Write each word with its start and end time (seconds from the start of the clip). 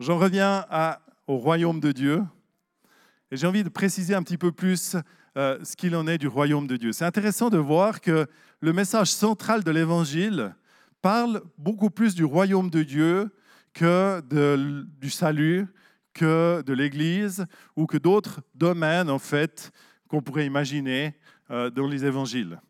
J'en 0.00 0.16
reviens 0.16 0.64
au 1.26 1.38
royaume 1.38 1.80
de 1.80 1.90
Dieu. 1.90 2.22
Et 3.32 3.36
j'ai 3.36 3.48
envie 3.48 3.64
de 3.64 3.68
préciser 3.68 4.14
un 4.14 4.22
petit 4.22 4.38
peu 4.38 4.52
plus 4.52 4.96
euh, 5.36 5.58
ce 5.64 5.74
qu'il 5.74 5.96
en 5.96 6.06
est 6.06 6.18
du 6.18 6.28
royaume 6.28 6.68
de 6.68 6.76
Dieu. 6.76 6.92
C'est 6.92 7.04
intéressant 7.04 7.50
de 7.50 7.58
voir 7.58 8.00
que 8.00 8.28
le 8.60 8.72
message 8.72 9.10
central 9.10 9.64
de 9.64 9.70
l'Évangile 9.72 10.54
parle 11.02 11.42
beaucoup 11.58 11.90
plus 11.90 12.14
du 12.14 12.24
royaume 12.24 12.70
de 12.70 12.84
Dieu 12.84 13.30
que 13.74 14.22
du 15.00 15.10
salut, 15.10 15.66
que 16.14 16.62
de 16.64 16.72
l'Église 16.72 17.46
ou 17.74 17.86
que 17.86 17.98
d'autres 17.98 18.40
domaines 18.54 19.10
en 19.10 19.18
fait 19.18 19.72
qu'on 20.06 20.22
pourrait 20.22 20.46
imaginer 20.46 21.16
euh, 21.50 21.70
dans 21.70 21.88
les 21.88 22.04
évangiles. 22.04 22.60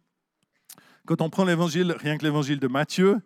Quand 1.07 1.21
on 1.21 1.29
prend 1.29 1.45
l'évangile, 1.45 1.95
rien 1.99 2.17
que 2.17 2.25
l'évangile 2.25 2.59
de 2.59 2.69
Matthieu, 2.69 3.21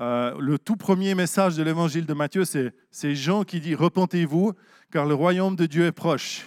euh, 0.00 0.36
le 0.38 0.58
tout 0.58 0.76
premier 0.76 1.14
message 1.14 1.56
de 1.56 1.62
l'évangile 1.62 2.06
de 2.06 2.14
Matthieu, 2.14 2.44
c'est 2.44 3.14
Jean 3.14 3.44
qui 3.44 3.60
dit 3.60 3.74
Repentez-vous, 3.74 4.52
car 4.92 5.06
le 5.06 5.14
royaume 5.14 5.56
de 5.56 5.66
Dieu 5.66 5.86
est 5.86 5.92
proche. 5.92 6.46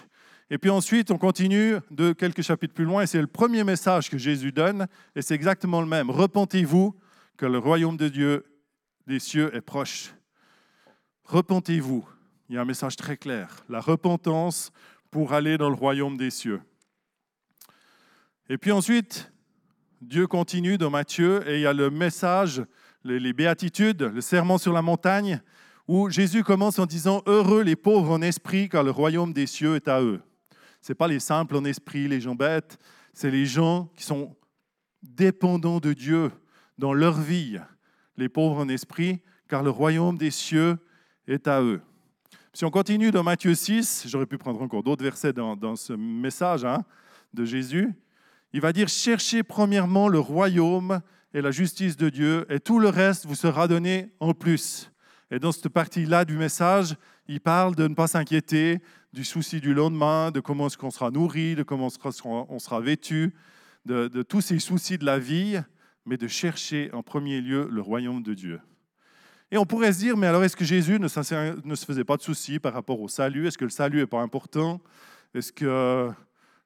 Et 0.50 0.58
puis 0.58 0.70
ensuite, 0.70 1.12
on 1.12 1.18
continue 1.18 1.76
de 1.92 2.14
quelques 2.14 2.42
chapitres 2.42 2.74
plus 2.74 2.86
loin, 2.86 3.04
et 3.04 3.08
c'est 3.08 3.22
le 3.22 3.28
premier 3.28 3.64
message 3.64 4.10
que 4.10 4.18
Jésus 4.18 4.52
donne, 4.52 4.88
et 5.16 5.22
c'est 5.22 5.36
exactement 5.36 5.82
le 5.82 5.88
même. 5.88 6.10
Repentez-vous, 6.10 6.96
car 7.38 7.50
le 7.50 7.58
royaume 7.58 7.98
de 7.98 8.10
Dieu 8.10 8.46
des 9.08 9.20
cieux 9.20 9.54
est 9.56 9.62
proche. 9.62 10.14
Repentez-vous. 11.26 12.06
Il 12.50 12.56
y 12.56 12.58
a 12.58 12.62
un 12.62 12.66
message 12.66 12.98
très 12.98 13.16
clair. 13.16 13.64
La 13.70 13.80
repentance 13.80 14.72
pour 15.10 15.34
aller 15.34 15.58
dans 15.58 15.70
le 15.70 15.76
royaume 15.76 16.18
des 16.18 16.30
cieux. 16.30 16.62
Et 18.50 18.58
puis 18.58 18.72
ensuite, 18.72 19.32
Dieu 20.02 20.28
continue 20.28 20.78
dans 20.78 20.90
Matthieu 20.90 21.48
et 21.48 21.56
il 21.56 21.62
y 21.62 21.66
a 21.66 21.74
le 21.74 21.90
message, 21.90 22.64
les, 23.04 23.34
béatitudes, 23.34 24.04
le 24.04 24.22
serment 24.22 24.58
sur 24.58 24.74
la 24.74 24.82
montagne, 24.82 25.42
où 25.88 26.10
Jésus 26.10 26.44
commence 26.44 26.80
en 26.80 26.86
disant 26.86 27.22
Heureux 27.26 27.64
les 27.64 27.76
pauvres 27.76 28.12
en 28.12 28.22
esprit, 28.22 28.70
car 28.70 28.84
le 28.84 28.92
royaume 28.92 29.34
des 29.34 29.48
cieux 29.48 29.76
est 29.76 29.88
à 29.88 30.02
eux. 30.02 30.22
Ce 30.82 30.92
n'est 30.92 30.96
pas 30.96 31.08
les 31.08 31.20
simples 31.20 31.56
en 31.56 31.66
esprit, 31.66 32.08
les 32.08 32.22
gens 32.22 32.36
bêtes, 32.36 32.80
c'est 33.14 33.32
les 33.32 33.46
gens 33.46 33.90
qui 33.96 34.04
sont 34.04 34.36
dépendants 35.04 35.80
de 35.80 35.94
Dieu 35.94 36.32
dans 36.78 36.94
leur 36.94 37.20
vie, 37.20 37.60
les 38.18 38.30
pauvres 38.30 38.62
en 38.62 38.70
esprit, 38.70 39.20
car 39.48 39.64
le 39.64 39.70
royaume 39.70 40.18
des 40.18 40.32
cieux 40.32 40.78
est 41.28 41.48
à 41.48 41.62
eux. 41.62 41.82
Si 42.54 42.66
on 42.66 42.72
continue 42.72 43.12
dans 43.12 43.24
Matthieu 43.24 43.56
6, 43.56 44.06
j'aurais 44.08 44.26
pu 44.26 44.38
prendre 44.38 44.62
encore 44.62 44.84
d'autres 44.84 45.04
versets 45.04 45.34
dans, 45.34 45.76
ce 45.76 45.94
message 45.94 46.66
hein, 46.66 46.84
de 47.34 47.46
Jésus, 47.46 47.94
il 48.54 48.60
va 48.60 48.74
dire, 48.74 48.90
cherchez 48.90 49.44
premièrement 49.44 50.10
le 50.10 50.20
royaume 50.20 51.02
et 51.34 51.42
la 51.42 51.52
justice 51.52 51.98
de 51.98 52.10
Dieu, 52.10 52.46
et 52.50 52.60
tout 52.60 52.80
le 52.80 52.90
reste 52.90 53.26
vous 53.26 53.36
sera 53.36 53.68
donné 53.68 54.12
en 54.20 54.34
plus. 54.34 54.92
Et 55.32 55.40
dans 55.40 55.52
cette 55.52 55.70
partie-là 55.70 56.26
du 56.26 56.38
message, 56.38 56.96
il 57.28 57.40
parle 57.40 57.76
de 57.76 57.88
ne 57.88 57.94
pas 57.94 58.08
s'inquiéter 58.08 58.80
du 59.14 59.24
souci 59.24 59.62
du 59.62 59.74
lendemain, 59.74 60.32
de 60.32 60.40
comment 60.40 60.68
est-ce 60.68 60.78
qu'on 60.78 60.92
sera 60.92 61.12
nourri, 61.12 61.56
de 61.56 61.64
comment 61.64 61.88
on 62.26 62.60
sera 62.60 62.82
vêtu, 62.82 63.34
de, 63.86 64.22
tous 64.24 64.42
ces 64.42 64.60
soucis 64.60 64.98
de 64.98 65.06
la 65.06 65.20
vie, 65.20 65.60
mais 66.06 66.18
de 66.18 66.28
chercher 66.28 66.90
en 66.94 67.04
premier 67.04 67.42
lieu 67.42 67.68
le 67.72 67.82
royaume 67.82 68.24
de 68.24 68.34
Dieu. 68.34 68.60
Et 69.52 69.58
on 69.58 69.66
pourrait 69.66 69.92
se 69.94 70.00
dire, 70.00 70.16
mais 70.16 70.28
alors 70.28 70.44
est-ce 70.44 70.56
que 70.56 70.64
Jésus 70.64 70.98
ne, 71.00 71.08
se 71.08 71.86
faisait 71.86 72.06
pas 72.06 72.18
de 72.18 72.22
soucis 72.22 72.60
par 72.60 72.74
rapport 72.74 73.02
au 73.02 73.08
salut? 73.08 73.48
Est-ce 73.48 73.58
que 73.58 73.66
le 73.66 73.70
salut 73.70 73.98
n'est 73.98 74.08
pas 74.08 74.22
important? 74.22 74.82
Est-ce 75.34 75.52
que 75.52 76.10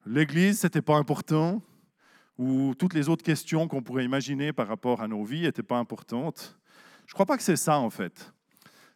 l'Église, 0.06 0.64
n'était 0.64 0.84
pas 0.84 0.96
important? 0.96 1.62
Ou 2.38 2.74
toutes 2.76 2.94
les 2.94 3.10
autres 3.10 3.24
questions 3.24 3.68
qu'on 3.68 3.82
pourrait 3.82 4.06
imaginer 4.06 4.54
par 4.54 4.68
rapport 4.68 5.02
à 5.02 5.08
nos 5.08 5.24
vies 5.24 5.42
n'étaient 5.42 5.64
pas 5.64 5.78
importantes. 5.78 6.58
Je 7.06 7.12
ne 7.12 7.14
crois 7.14 7.26
pas 7.26 7.38
que 7.38 7.44
c'est 7.44 7.56
ça, 7.56 7.80
en 7.80 7.90
fait. 7.90 8.34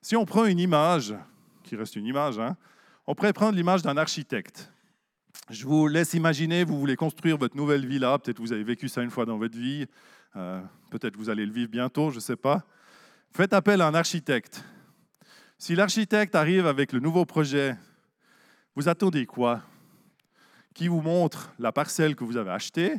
Si 0.02 0.16
on 0.16 0.26
prend 0.26 0.46
une 0.46 0.59
image, 0.59 1.14
qui 1.64 1.76
reste 1.76 1.96
une 1.96 2.06
image, 2.06 2.40
hein, 2.40 2.58
on 3.08 3.16
pourrait 3.16 3.34
prendre 3.34 3.56
l'image 3.56 3.81
d'un 3.81 3.98
architecte. 3.98 4.72
Je 5.50 5.66
vous 5.66 5.88
laisse 5.88 6.14
imaginer, 6.14 6.64
vous 6.64 6.80
voulez 6.80 6.96
construire 6.96 7.38
votre 7.38 7.56
nouvelle 7.56 7.86
villa, 7.86 8.18
peut-être 8.20 8.40
vous 8.40 8.54
avez 8.54 8.64
vécu 8.64 8.88
ça 8.88 9.02
une 9.02 9.09
fois 9.09 9.25
dans 9.25 9.38
votre 9.38 9.58
vie, 9.58 9.88
euh, 10.36 10.62
peut-être 10.90 11.16
vous 11.16 11.30
allez 11.30 11.46
le 11.46 11.52
vivre 11.52 11.69
bientôt, 11.69 12.12
je 12.12 12.16
ne 12.16 12.22
sais 12.22 12.36
pas. 12.36 12.66
Faites 13.31 13.53
appel 13.53 13.81
à 13.81 13.88
un 13.88 13.96
architecte. 13.96 14.63
Si 15.58 15.75
l'architecte 15.75 16.36
arrive 16.36 16.68
avec 16.68 16.94
le 16.94 17.00
nouveau 17.00 17.25
projet, 17.25 17.75
vous 18.75 18.88
attendez 18.90 19.25
quoi? 19.25 19.62
Qui 20.74 20.88
vous 20.88 21.02
montre 21.02 21.52
la 21.59 21.72
parcelle 21.72 22.16
que 22.16 22.24
vous 22.24 22.38
avez 22.38 22.52
achetée? 22.52 22.96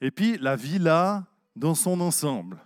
Et 0.00 0.10
puis 0.10 0.38
la 0.38 0.56
villa 0.56 1.26
dans 1.56 1.74
son 1.74 2.00
ensemble. 2.00 2.58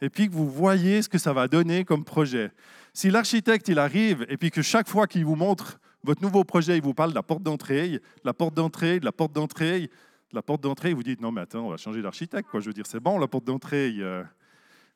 Et 0.00 0.10
puis 0.10 0.28
que 0.28 0.34
vous 0.34 0.50
voyez 0.50 1.02
ce 1.02 1.08
que 1.08 1.18
ça 1.18 1.32
va 1.32 1.48
donner 1.48 1.84
comme 1.84 2.04
projet. 2.04 2.52
Si 2.92 3.10
l'architecte 3.10 3.68
il 3.68 3.78
arrive 3.78 4.26
et 4.28 4.36
puis 4.36 4.50
que 4.50 4.62
chaque 4.62 4.88
fois 4.88 5.06
qu'il 5.06 5.24
vous 5.24 5.36
montre 5.36 5.78
votre 6.02 6.22
nouveau 6.22 6.44
projet, 6.44 6.76
il 6.76 6.82
vous 6.82 6.94
parle 6.94 7.10
de 7.10 7.14
la 7.14 7.22
porte 7.22 7.42
d'entrée, 7.42 8.00
la 8.24 8.34
porte 8.34 8.54
d'entrée, 8.54 9.00
de 9.00 9.04
la 9.04 9.12
porte 9.12 9.32
d'entrée, 9.32 9.82
de 9.82 10.34
la 10.34 10.42
porte 10.42 10.60
d'entrée, 10.60 10.92
vous 10.92 11.02
dites 11.02 11.20
non 11.20 11.32
mais 11.32 11.40
attends, 11.40 11.66
on 11.66 11.70
va 11.70 11.76
changer 11.76 12.02
d'architecte. 12.02 12.48
Je 12.54 12.66
veux 12.66 12.72
dire 12.72 12.86
c'est 12.86 13.00
bon 13.00 13.18
la 13.18 13.28
porte 13.28 13.44
d'entrée, 13.44 13.94
euh, 13.98 14.22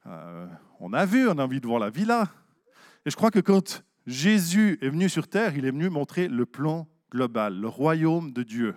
euh, 0.06 0.46
on 0.80 0.92
a 0.92 1.04
vu, 1.06 1.28
on 1.28 1.38
a 1.38 1.44
envie 1.44 1.60
de 1.60 1.66
voir 1.66 1.80
la 1.80 1.90
villa. 1.90 2.28
Et 3.06 3.10
je 3.10 3.16
crois 3.16 3.30
que 3.30 3.40
quand 3.40 3.82
Jésus 4.06 4.78
est 4.82 4.88
venu 4.88 5.08
sur 5.08 5.28
terre, 5.28 5.56
il 5.56 5.64
est 5.64 5.70
venu 5.70 5.88
montrer 5.88 6.28
le 6.28 6.46
plan 6.46 6.88
global, 7.10 7.58
le 7.58 7.68
royaume 7.68 8.32
de 8.32 8.42
Dieu. 8.42 8.74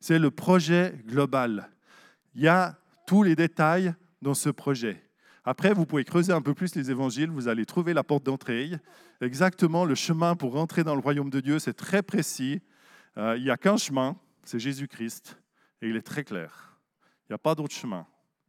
C'est 0.00 0.18
le 0.18 0.30
projet 0.30 0.94
global. 1.06 1.70
Il 2.34 2.42
y 2.42 2.48
a 2.48 2.76
tous 3.06 3.22
les 3.22 3.36
détails 3.36 3.94
dans 4.20 4.34
ce 4.34 4.48
projet. 4.48 5.00
Après, 5.44 5.72
vous 5.72 5.86
pouvez 5.86 6.04
creuser 6.04 6.32
un 6.32 6.40
peu 6.40 6.54
plus 6.54 6.74
les 6.74 6.90
évangiles, 6.90 7.30
vous 7.30 7.48
allez 7.48 7.64
trouver 7.64 7.92
la 7.92 8.02
porte 8.02 8.24
d'entrée. 8.24 8.72
Exactement, 9.20 9.84
le 9.84 9.94
chemin 9.94 10.34
pour 10.34 10.54
rentrer 10.54 10.82
dans 10.82 10.94
le 10.94 11.00
royaume 11.00 11.30
de 11.30 11.40
Dieu, 11.40 11.58
c'est 11.58 11.74
très 11.74 12.02
précis. 12.02 12.60
Euh, 13.18 13.36
il 13.36 13.44
n'y 13.44 13.50
a 13.50 13.56
qu'un 13.56 13.76
chemin, 13.76 14.16
c'est 14.42 14.58
Jésus-Christ, 14.58 15.38
et 15.82 15.88
il 15.88 15.96
est 15.96 16.02
très 16.02 16.24
clair. 16.24 16.76
Il 17.24 17.32
n'y 17.32 17.34
a 17.34 17.38
pas 17.38 17.54
d'autre 17.54 17.74
chemin. 17.74 18.06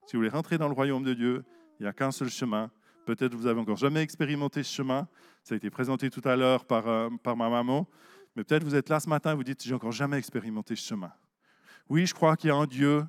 Si 0.08 0.16
vous 0.16 0.22
voulez 0.22 0.30
rentrer 0.30 0.58
dans 0.58 0.68
le 0.68 0.74
royaume 0.74 1.04
de 1.04 1.14
Dieu, 1.14 1.44
il 1.80 1.84
n'y 1.84 1.90
a 1.90 1.94
qu'un 1.94 2.12
seul 2.12 2.30
chemin. 2.30 2.72
Peut-être 3.06 3.36
vous 3.36 3.46
avez 3.46 3.60
encore 3.60 3.78
jamais 3.78 4.02
expérimenté 4.02 4.64
ce 4.64 4.74
chemin. 4.74 5.08
Ça 5.44 5.54
a 5.54 5.58
été 5.58 5.70
présenté 5.70 6.10
tout 6.10 6.28
à 6.28 6.36
l'heure 6.36 6.66
par, 6.66 6.88
euh, 6.88 7.10
par 7.22 7.38
ma 7.38 7.50
maman. 7.50 7.88
Mais 8.36 8.44
peut-être 8.44 8.64
vous 8.64 8.76
êtes 8.76 8.90
là 8.90 9.00
ce 9.00 9.10
matin 9.10 9.34
et 9.34 9.36
vous 9.36 9.44
dites, 9.44 9.64
j'ai 9.64 9.76
encore 9.76 9.92
jamais 9.92 10.18
expérimenté 10.18 10.76
ce 10.76 10.88
chemin. 10.88 11.12
Oui, 11.88 12.08
je 12.08 12.16
crois 12.16 12.36
qu'il 12.36 12.48
y 12.48 12.52
a 12.52 12.56
un 12.56 12.66
Dieu 12.66 13.06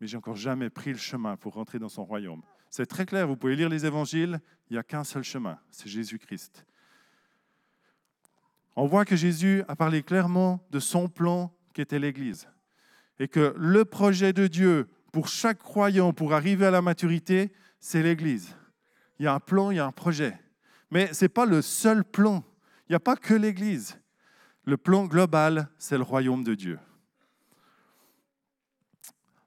mais 0.00 0.06
j'ai 0.06 0.16
encore 0.16 0.36
jamais 0.36 0.70
pris 0.70 0.92
le 0.92 0.98
chemin 0.98 1.36
pour 1.36 1.54
rentrer 1.54 1.78
dans 1.78 1.88
son 1.88 2.04
royaume. 2.04 2.42
C'est 2.70 2.86
très 2.86 3.06
clair, 3.06 3.26
vous 3.26 3.36
pouvez 3.36 3.56
lire 3.56 3.68
les 3.68 3.86
évangiles, 3.86 4.40
il 4.68 4.74
n'y 4.74 4.78
a 4.78 4.82
qu'un 4.82 5.04
seul 5.04 5.22
chemin, 5.22 5.58
c'est 5.70 5.88
Jésus-Christ. 5.88 6.66
On 8.74 8.86
voit 8.86 9.06
que 9.06 9.16
Jésus 9.16 9.62
a 9.68 9.76
parlé 9.76 10.02
clairement 10.02 10.66
de 10.70 10.78
son 10.78 11.08
plan 11.08 11.54
qui 11.72 11.80
était 11.80 11.98
l'Église. 11.98 12.48
Et 13.18 13.28
que 13.28 13.54
le 13.56 13.86
projet 13.86 14.34
de 14.34 14.46
Dieu 14.46 14.86
pour 15.12 15.28
chaque 15.28 15.60
croyant, 15.60 16.12
pour 16.12 16.34
arriver 16.34 16.66
à 16.66 16.70
la 16.70 16.82
maturité, 16.82 17.50
c'est 17.80 18.02
l'Église. 18.02 18.54
Il 19.18 19.24
y 19.24 19.26
a 19.26 19.32
un 19.32 19.40
plan, 19.40 19.70
il 19.70 19.76
y 19.76 19.80
a 19.80 19.86
un 19.86 19.92
projet. 19.92 20.38
Mais 20.90 21.14
ce 21.14 21.24
n'est 21.24 21.30
pas 21.30 21.46
le 21.46 21.62
seul 21.62 22.04
plan. 22.04 22.44
Il 22.86 22.92
n'y 22.92 22.96
a 22.96 23.00
pas 23.00 23.16
que 23.16 23.32
l'Église. 23.32 23.98
Le 24.64 24.76
plan 24.76 25.06
global, 25.06 25.70
c'est 25.78 25.96
le 25.96 26.02
royaume 26.02 26.44
de 26.44 26.54
Dieu. 26.54 26.78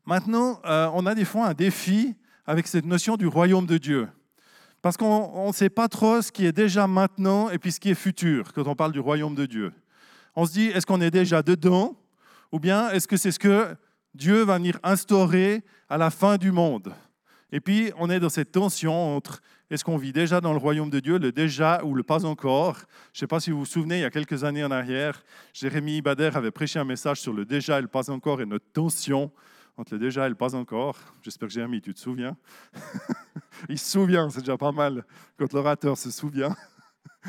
Maintenant, 0.10 0.60
euh, 0.66 0.90
on 0.96 1.06
a 1.06 1.14
des 1.14 1.24
fois 1.24 1.46
un 1.46 1.54
défi 1.54 2.16
avec 2.48 2.66
cette 2.66 2.88
notion 2.88 3.16
du 3.16 3.28
royaume 3.28 3.68
de 3.68 3.78
Dieu. 3.78 4.08
Parce 4.82 4.98
qu'on 4.98 5.46
ne 5.46 5.54
sait 5.54 5.70
pas 5.70 5.88
trop 5.88 6.24
ce 6.24 6.32
qui 6.32 6.48
est 6.48 6.52
déjà 6.52 6.88
maintenant 6.88 7.52
et 7.52 7.60
puis 7.60 7.72
ce 7.72 7.80
qui 7.80 7.92
est 7.92 7.96
futur 7.96 8.52
quand 8.54 8.66
on 8.66 8.74
parle 8.74 8.92
du 8.92 9.00
royaume 9.00 9.36
de 9.36 9.46
Dieu. 9.46 9.72
On 10.36 10.48
se 10.48 10.54
dit, 10.54 10.66
est-ce 10.70 10.88
qu'on 10.88 11.00
est 11.00 11.12
déjà 11.12 11.44
dedans 11.44 11.96
ou 12.52 12.60
bien 12.60 12.90
est-ce 12.90 13.08
que 13.08 13.18
c'est 13.18 13.30
ce 13.30 13.38
que 13.38 13.68
Dieu 14.16 14.42
va 14.42 14.58
venir 14.58 14.80
instaurer 14.82 15.64
à 15.90 16.00
la 16.00 16.10
fin 16.10 16.38
du 16.38 16.52
monde? 16.52 16.92
Et 17.52 17.60
puis, 17.60 17.92
on 17.96 18.10
est 18.10 18.20
dans 18.20 18.30
cette 18.30 18.52
tension 18.52 19.16
entre 19.16 19.42
est-ce 19.70 19.84
qu'on 19.84 19.98
vit 19.98 20.12
déjà 20.12 20.42
dans 20.42 20.54
le 20.54 20.60
royaume 20.60 20.90
de 20.90 21.00
Dieu, 21.00 21.20
le 21.20 21.32
déjà 21.32 21.84
ou 21.84 21.94
le 21.94 22.02
pas 22.02 22.26
encore? 22.26 22.78
Je 23.14 23.18
ne 23.18 23.20
sais 23.20 23.28
pas 23.28 23.40
si 23.40 23.52
vous 23.52 23.60
vous 23.60 23.66
souvenez, 23.68 24.00
il 24.00 24.02
y 24.02 24.06
a 24.06 24.10
quelques 24.10 24.44
années 24.44 24.64
en 24.64 24.72
arrière, 24.72 25.22
Jérémie 25.54 26.02
Bader 26.02 26.32
avait 26.34 26.50
prêché 26.50 26.80
un 26.80 26.84
message 26.84 27.22
sur 27.22 27.32
le 27.32 27.46
déjà 27.46 27.78
et 27.78 27.82
le 27.84 27.88
pas 27.88 28.10
encore 28.10 28.42
et 28.42 28.48
notre 28.48 28.72
tension 28.74 29.32
entre 29.80 29.94
le 29.94 30.00
déjà 30.00 30.26
et 30.26 30.30
le 30.30 30.36
pas 30.36 30.56
encore. 30.56 30.98
J'espère 31.22 31.48
que 31.48 31.54
Jérémie, 31.54 31.80
tu 31.80 31.94
te 31.94 32.00
souviens? 32.00 32.36
Il 33.70 33.80
se 33.80 33.92
souvient, 33.92 34.30
c'est 34.30 34.42
déjà 34.42 34.58
pas 34.58 34.74
mal 34.74 35.06
quand 35.38 35.54
l'orateur 35.54 35.98
se 35.98 36.12
souvient. 36.12 36.54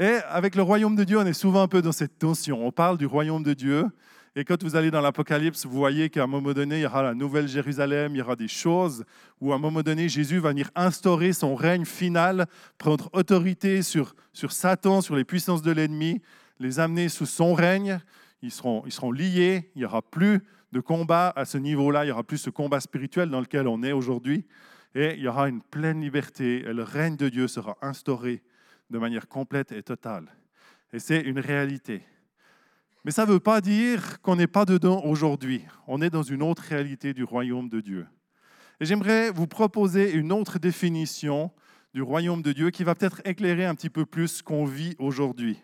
Et 0.00 0.16
avec 0.28 0.54
le 0.54 0.62
royaume 0.62 0.96
de 0.96 1.04
Dieu, 1.04 1.18
on 1.18 1.26
est 1.26 1.34
souvent 1.34 1.60
un 1.60 1.68
peu 1.68 1.82
dans 1.82 1.92
cette 1.92 2.18
tension. 2.18 2.64
On 2.66 2.72
parle 2.72 2.96
du 2.96 3.04
royaume 3.04 3.42
de 3.42 3.52
Dieu. 3.52 3.84
Et 4.34 4.44
quand 4.44 4.62
vous 4.62 4.76
allez 4.76 4.90
dans 4.90 5.00
l'Apocalypse, 5.00 5.66
vous 5.66 5.76
voyez 5.76 6.08
qu'à 6.08 6.22
un 6.22 6.26
moment 6.26 6.52
donné, 6.52 6.78
il 6.78 6.82
y 6.82 6.86
aura 6.86 7.02
la 7.02 7.14
nouvelle 7.14 7.48
Jérusalem, 7.48 8.14
il 8.14 8.18
y 8.18 8.22
aura 8.22 8.36
des 8.36 8.48
choses 8.48 9.04
où 9.40 9.52
à 9.52 9.56
un 9.56 9.58
moment 9.58 9.82
donné, 9.82 10.08
Jésus 10.08 10.38
va 10.38 10.50
venir 10.50 10.70
instaurer 10.74 11.34
son 11.34 11.54
règne 11.54 11.84
final, 11.84 12.46
prendre 12.78 13.10
autorité 13.12 13.82
sur, 13.82 14.14
sur 14.32 14.52
Satan, 14.52 15.02
sur 15.02 15.16
les 15.16 15.24
puissances 15.24 15.62
de 15.62 15.72
l'ennemi, 15.72 16.22
les 16.60 16.78
amener 16.78 17.10
sous 17.10 17.26
son 17.26 17.52
règne. 17.52 18.00
Ils 18.40 18.52
seront, 18.52 18.84
ils 18.86 18.92
seront 18.92 19.10
liés, 19.10 19.70
il 19.74 19.80
n'y 19.80 19.84
aura 19.84 20.00
plus 20.00 20.40
de 20.72 20.80
combat 20.80 21.32
à 21.36 21.44
ce 21.44 21.58
niveau-là. 21.58 22.04
Il 22.04 22.08
y 22.08 22.10
aura 22.10 22.24
plus 22.24 22.38
ce 22.38 22.50
combat 22.50 22.80
spirituel 22.80 23.30
dans 23.30 23.40
lequel 23.40 23.68
on 23.68 23.82
est 23.82 23.92
aujourd'hui. 23.92 24.46
Et 24.94 25.14
il 25.14 25.20
y 25.20 25.28
aura 25.28 25.48
une 25.48 25.62
pleine 25.62 26.00
liberté. 26.00 26.60
Et 26.60 26.72
le 26.72 26.82
règne 26.82 27.16
de 27.16 27.28
Dieu 27.28 27.48
sera 27.48 27.76
instauré 27.82 28.42
de 28.90 28.98
manière 28.98 29.28
complète 29.28 29.72
et 29.72 29.82
totale. 29.82 30.26
Et 30.92 30.98
c'est 30.98 31.20
une 31.20 31.38
réalité. 31.38 32.02
Mais 33.04 33.10
ça 33.10 33.26
ne 33.26 33.32
veut 33.32 33.40
pas 33.40 33.60
dire 33.60 34.20
qu'on 34.22 34.36
n'est 34.36 34.46
pas 34.46 34.64
dedans 34.64 35.02
aujourd'hui. 35.04 35.64
On 35.86 36.02
est 36.02 36.10
dans 36.10 36.22
une 36.22 36.42
autre 36.42 36.62
réalité 36.62 37.14
du 37.14 37.24
royaume 37.24 37.68
de 37.68 37.80
Dieu. 37.80 38.06
Et 38.80 38.84
j'aimerais 38.84 39.30
vous 39.30 39.46
proposer 39.46 40.12
une 40.12 40.32
autre 40.32 40.58
définition 40.58 41.50
du 41.94 42.02
royaume 42.02 42.42
de 42.42 42.52
Dieu 42.52 42.70
qui 42.70 42.84
va 42.84 42.94
peut-être 42.94 43.20
éclairer 43.24 43.64
un 43.64 43.74
petit 43.74 43.90
peu 43.90 44.06
plus 44.06 44.28
ce 44.28 44.42
qu'on 44.42 44.64
vit 44.64 44.94
aujourd'hui. 44.98 45.58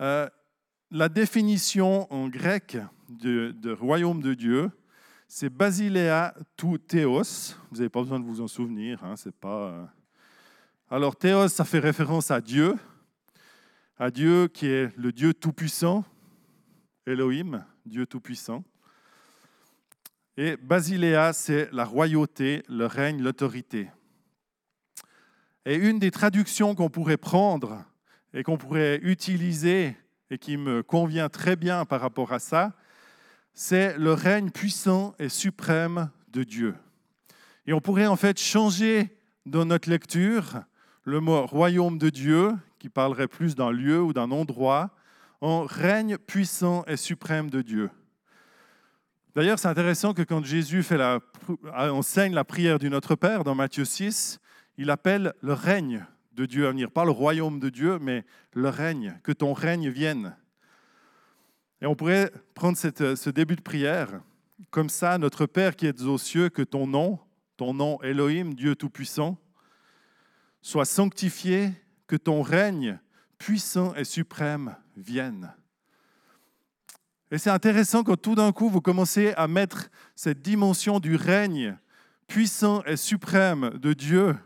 Euh, 0.00 0.28
la 0.92 1.08
définition 1.08 2.12
en 2.12 2.28
grec 2.28 2.76
de, 3.08 3.72
royaume 3.72 4.20
de 4.20 4.34
Dieu, 4.34 4.70
c'est 5.26 5.48
Basileia 5.48 6.34
tout 6.54 6.76
théos. 6.76 7.56
Vous 7.70 7.78
n'avez 7.78 7.88
pas 7.88 8.02
besoin 8.02 8.20
de 8.20 8.26
vous 8.26 8.42
en 8.42 8.46
souvenir. 8.46 9.02
Hein, 9.02 9.14
c'est 9.16 9.34
pas. 9.34 9.68
Euh. 9.68 9.84
Alors 10.90 11.16
théos, 11.16 11.48
ça 11.48 11.64
fait 11.64 11.78
référence 11.78 12.30
à 12.30 12.42
Dieu, 12.42 12.76
à 13.98 14.10
Dieu 14.10 14.48
qui 14.48 14.66
est 14.66 14.94
le 14.98 15.12
Dieu 15.12 15.32
tout-puissant, 15.32 16.04
Elohim, 17.06 17.64
Dieu 17.86 18.04
tout-puissant. 18.04 18.62
Et 20.36 20.58
Basileia, 20.58 21.32
c'est 21.32 21.72
la 21.72 21.86
royauté, 21.86 22.62
le 22.68 22.84
règne, 22.84 23.22
l'autorité. 23.22 23.90
Et 25.64 25.74
une 25.76 25.98
des 25.98 26.10
traductions 26.10 26.74
qu'on 26.74 26.90
pourrait 26.90 27.16
prendre 27.16 27.82
et 28.34 28.42
qu'on 28.42 28.58
pourrait 28.58 28.98
utiliser 29.02 29.96
et 30.32 30.38
qui 30.38 30.56
me 30.56 30.82
convient 30.82 31.28
très 31.28 31.56
bien 31.56 31.84
par 31.84 32.00
rapport 32.00 32.32
à 32.32 32.38
ça, 32.38 32.72
c'est 33.52 33.98
le 33.98 34.14
règne 34.14 34.50
puissant 34.50 35.14
et 35.18 35.28
suprême 35.28 36.10
de 36.32 36.42
Dieu. 36.42 36.74
Et 37.66 37.74
on 37.74 37.82
pourrait 37.82 38.06
en 38.06 38.16
fait 38.16 38.40
changer 38.40 39.14
dans 39.44 39.66
notre 39.66 39.90
lecture 39.90 40.62
le 41.04 41.20
mot 41.20 41.44
royaume 41.44 41.98
de 41.98 42.08
Dieu, 42.08 42.52
qui 42.78 42.88
parlerait 42.88 43.28
plus 43.28 43.54
d'un 43.54 43.70
lieu 43.70 44.00
ou 44.00 44.14
d'un 44.14 44.30
endroit, 44.30 44.90
en 45.42 45.64
règne 45.64 46.16
puissant 46.16 46.82
et 46.86 46.96
suprême 46.96 47.50
de 47.50 47.60
Dieu. 47.60 47.90
D'ailleurs, 49.34 49.58
c'est 49.58 49.68
intéressant 49.68 50.14
que 50.14 50.22
quand 50.22 50.42
Jésus 50.42 50.82
enseigne 51.74 52.32
la 52.32 52.44
prière 52.44 52.78
du 52.78 52.88
Notre 52.88 53.16
Père 53.16 53.44
dans 53.44 53.54
Matthieu 53.54 53.84
6, 53.84 54.40
il 54.78 54.88
appelle 54.88 55.34
le 55.42 55.52
règne 55.52 56.06
de 56.34 56.46
Dieu 56.46 56.66
à 56.66 56.70
venir. 56.70 56.90
Pas 56.90 57.04
le 57.04 57.10
royaume 57.10 57.60
de 57.60 57.68
Dieu, 57.68 57.98
mais 58.00 58.24
le 58.52 58.68
règne, 58.68 59.18
que 59.22 59.32
ton 59.32 59.52
règne 59.52 59.88
vienne. 59.88 60.36
Et 61.80 61.86
on 61.86 61.94
pourrait 61.94 62.30
prendre 62.54 62.76
ce 62.76 63.30
début 63.30 63.56
de 63.56 63.62
prière 63.62 64.20
comme 64.70 64.88
ça, 64.88 65.18
notre 65.18 65.46
Père 65.46 65.76
qui 65.76 65.86
es 65.86 66.02
aux 66.02 66.18
cieux, 66.18 66.48
que 66.48 66.62
ton 66.62 66.86
nom, 66.86 67.18
ton 67.56 67.74
nom 67.74 68.00
Elohim, 68.02 68.54
Dieu 68.54 68.76
Tout-Puissant, 68.76 69.36
soit 70.60 70.84
sanctifié, 70.84 71.72
que 72.06 72.16
ton 72.16 72.42
règne 72.42 72.98
puissant 73.38 73.94
et 73.94 74.04
suprême 74.04 74.76
vienne. 74.96 75.52
Et 77.30 77.38
c'est 77.38 77.50
intéressant 77.50 78.04
quand 78.04 78.16
tout 78.16 78.34
d'un 78.34 78.52
coup 78.52 78.68
vous 78.68 78.80
commencez 78.80 79.32
à 79.36 79.48
mettre 79.48 79.88
cette 80.14 80.42
dimension 80.42 81.00
du 81.00 81.16
règne 81.16 81.76
puissant 82.26 82.84
et 82.84 82.96
suprême 82.96 83.70
de 83.78 83.92
Dieu 83.92 84.36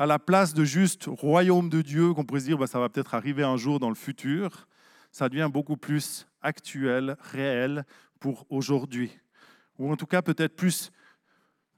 à 0.00 0.06
la 0.06 0.18
place 0.18 0.54
de 0.54 0.64
juste 0.64 1.04
royaume 1.08 1.68
de 1.68 1.82
Dieu, 1.82 2.14
qu'on 2.14 2.24
pourrait 2.24 2.40
se 2.40 2.46
dire 2.46 2.56
bah, 2.56 2.66
ça 2.66 2.80
va 2.80 2.88
peut-être 2.88 3.14
arriver 3.14 3.42
un 3.42 3.58
jour 3.58 3.78
dans 3.78 3.90
le 3.90 3.94
futur, 3.94 4.66
ça 5.12 5.28
devient 5.28 5.50
beaucoup 5.52 5.76
plus 5.76 6.26
actuel, 6.40 7.18
réel 7.20 7.84
pour 8.18 8.46
aujourd'hui. 8.48 9.12
Ou 9.78 9.92
en 9.92 9.96
tout 9.96 10.06
cas 10.06 10.22
peut-être 10.22 10.56
plus 10.56 10.90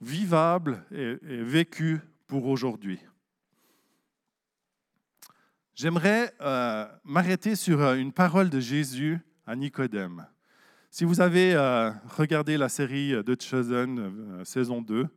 vivable 0.01 0.85
et, 0.93 1.17
vécu 1.21 2.01
pour 2.29 2.47
aujourd'hui. 2.47 3.01
J'aimerais 5.75 6.33
euh, 6.43 6.87
m'arrêter 7.03 7.57
sur 7.57 7.81
euh, 7.81 7.97
une 7.97 8.13
parole 8.13 8.51
de 8.51 8.61
Jésus 8.61 9.19
à 9.49 9.57
Nicodème. 9.57 10.29
Si 10.91 11.05
vous 11.05 11.21
avez 11.21 11.55
euh, 11.57 11.91
regardé 12.17 12.57
la 12.57 12.69
série 12.69 13.15
The 13.27 13.43
Chosen, 13.43 14.45
saison 14.45 14.81
2, 14.81 14.95
euh, 14.95 15.09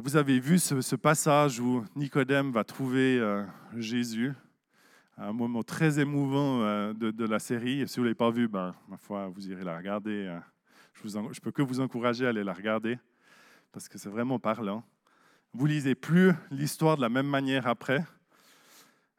vous 0.00 0.16
avez 0.16 0.40
vu 0.40 0.58
ce, 0.58 0.96
passage 0.96 1.60
où 1.60 1.84
Nicodème 1.94 2.50
va 2.50 2.64
trouver 2.64 3.18
euh, 3.18 3.44
Jésus, 3.76 4.32
un 5.16 5.32
moment 5.32 5.62
très 5.62 6.00
émouvant 6.00 6.62
euh, 6.62 6.92
de, 6.92 7.24
la 7.24 7.38
série. 7.38 7.86
si 7.86 7.96
vous 7.96 8.02
ne 8.02 8.06
l'avez 8.06 8.16
pas 8.16 8.30
vu, 8.30 8.48
ben, 8.48 8.74
ma 8.88 8.96
foi, 8.96 9.28
vous 9.28 9.48
irez 9.48 9.62
la 9.62 9.76
regarder. 9.76 10.36
Je 11.04 11.16
ne 11.16 11.40
peux 11.40 11.52
que 11.52 11.62
vous 11.62 11.80
encourager 11.80 12.26
à 12.26 12.30
aller 12.30 12.42
la 12.42 12.52
regarder, 12.52 12.98
parce 13.70 13.88
que 13.88 13.98
c'est 13.98 14.08
vraiment 14.08 14.40
parlant. 14.40 14.82
Vous 15.52 15.66
lisez 15.66 15.94
plus 15.94 16.32
l'histoire 16.50 16.96
de 16.96 17.02
la 17.02 17.08
même 17.08 17.28
manière 17.28 17.68
après. 17.68 18.04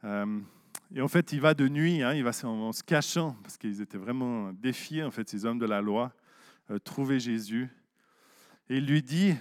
et 0.04 1.02
en 1.02 1.08
fait, 1.08 1.32
il 1.32 1.40
va 1.40 1.54
de 1.54 1.70
nuit, 1.70 2.02
hein, 2.04 2.14
il 2.14 2.24
va 2.24 2.32
en, 2.44 2.74
se 2.74 2.84
cachant, 2.84 3.38
parce 3.44 3.58
qu'ils 3.58 3.82
étaient 3.82 3.98
vraiment 3.98 4.52
défiés, 4.52 5.04
en 5.04 5.12
fait, 5.12 5.30
ces 5.30 5.46
hommes 5.46 5.60
de 5.60 5.66
la 5.66 5.80
loi, 5.80 6.12
trouver 6.84 7.20
Jésus. 7.22 7.70
Et 8.70 8.78
il 8.78 8.86
lui 8.86 9.02
dit, 9.02 9.36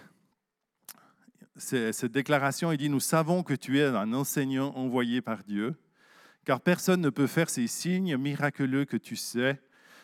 cette 1.56 2.12
déclaration, 2.12 2.72
il 2.72 2.78
dit, 2.78 2.88
nous 2.88 3.00
savons 3.00 3.42
que 3.42 3.54
tu 3.54 3.78
es 3.78 3.84
un 3.84 4.12
enseignant 4.12 4.72
envoyé 4.74 5.20
par 5.20 5.44
Dieu, 5.44 5.74
car 6.44 6.60
personne 6.60 7.00
ne 7.00 7.10
peut 7.10 7.26
faire 7.26 7.48
ces 7.48 7.66
signes 7.66 8.16
miraculeux 8.16 8.84
que 8.84 8.96
tu 8.96 9.16
sais 9.16 9.60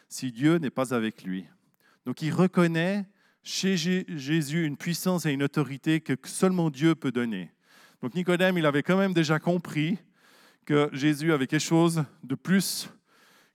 si 0.08 0.32
Dieu 0.32 0.56
n'est 0.56 0.70
pas 0.70 0.94
avec 0.94 1.22
lui. 1.24 1.46
Donc 2.06 2.22
il 2.22 2.32
reconnaît 2.32 3.06
chez 3.42 3.76
Jésus 3.76 4.64
une 4.64 4.76
puissance 4.76 5.26
et 5.26 5.32
une 5.32 5.42
autorité 5.42 6.00
que 6.00 6.14
seulement 6.24 6.70
Dieu 6.70 6.94
peut 6.94 7.12
donner. 7.12 7.52
Donc 8.02 8.14
Nicodème, 8.14 8.56
il 8.56 8.66
avait 8.66 8.82
quand 8.82 8.96
même 8.96 9.12
déjà 9.12 9.38
compris 9.38 9.98
que 10.64 10.88
Jésus 10.92 11.32
avait 11.32 11.46
quelque 11.46 11.60
chose 11.60 12.04
de 12.22 12.34
plus 12.34 12.88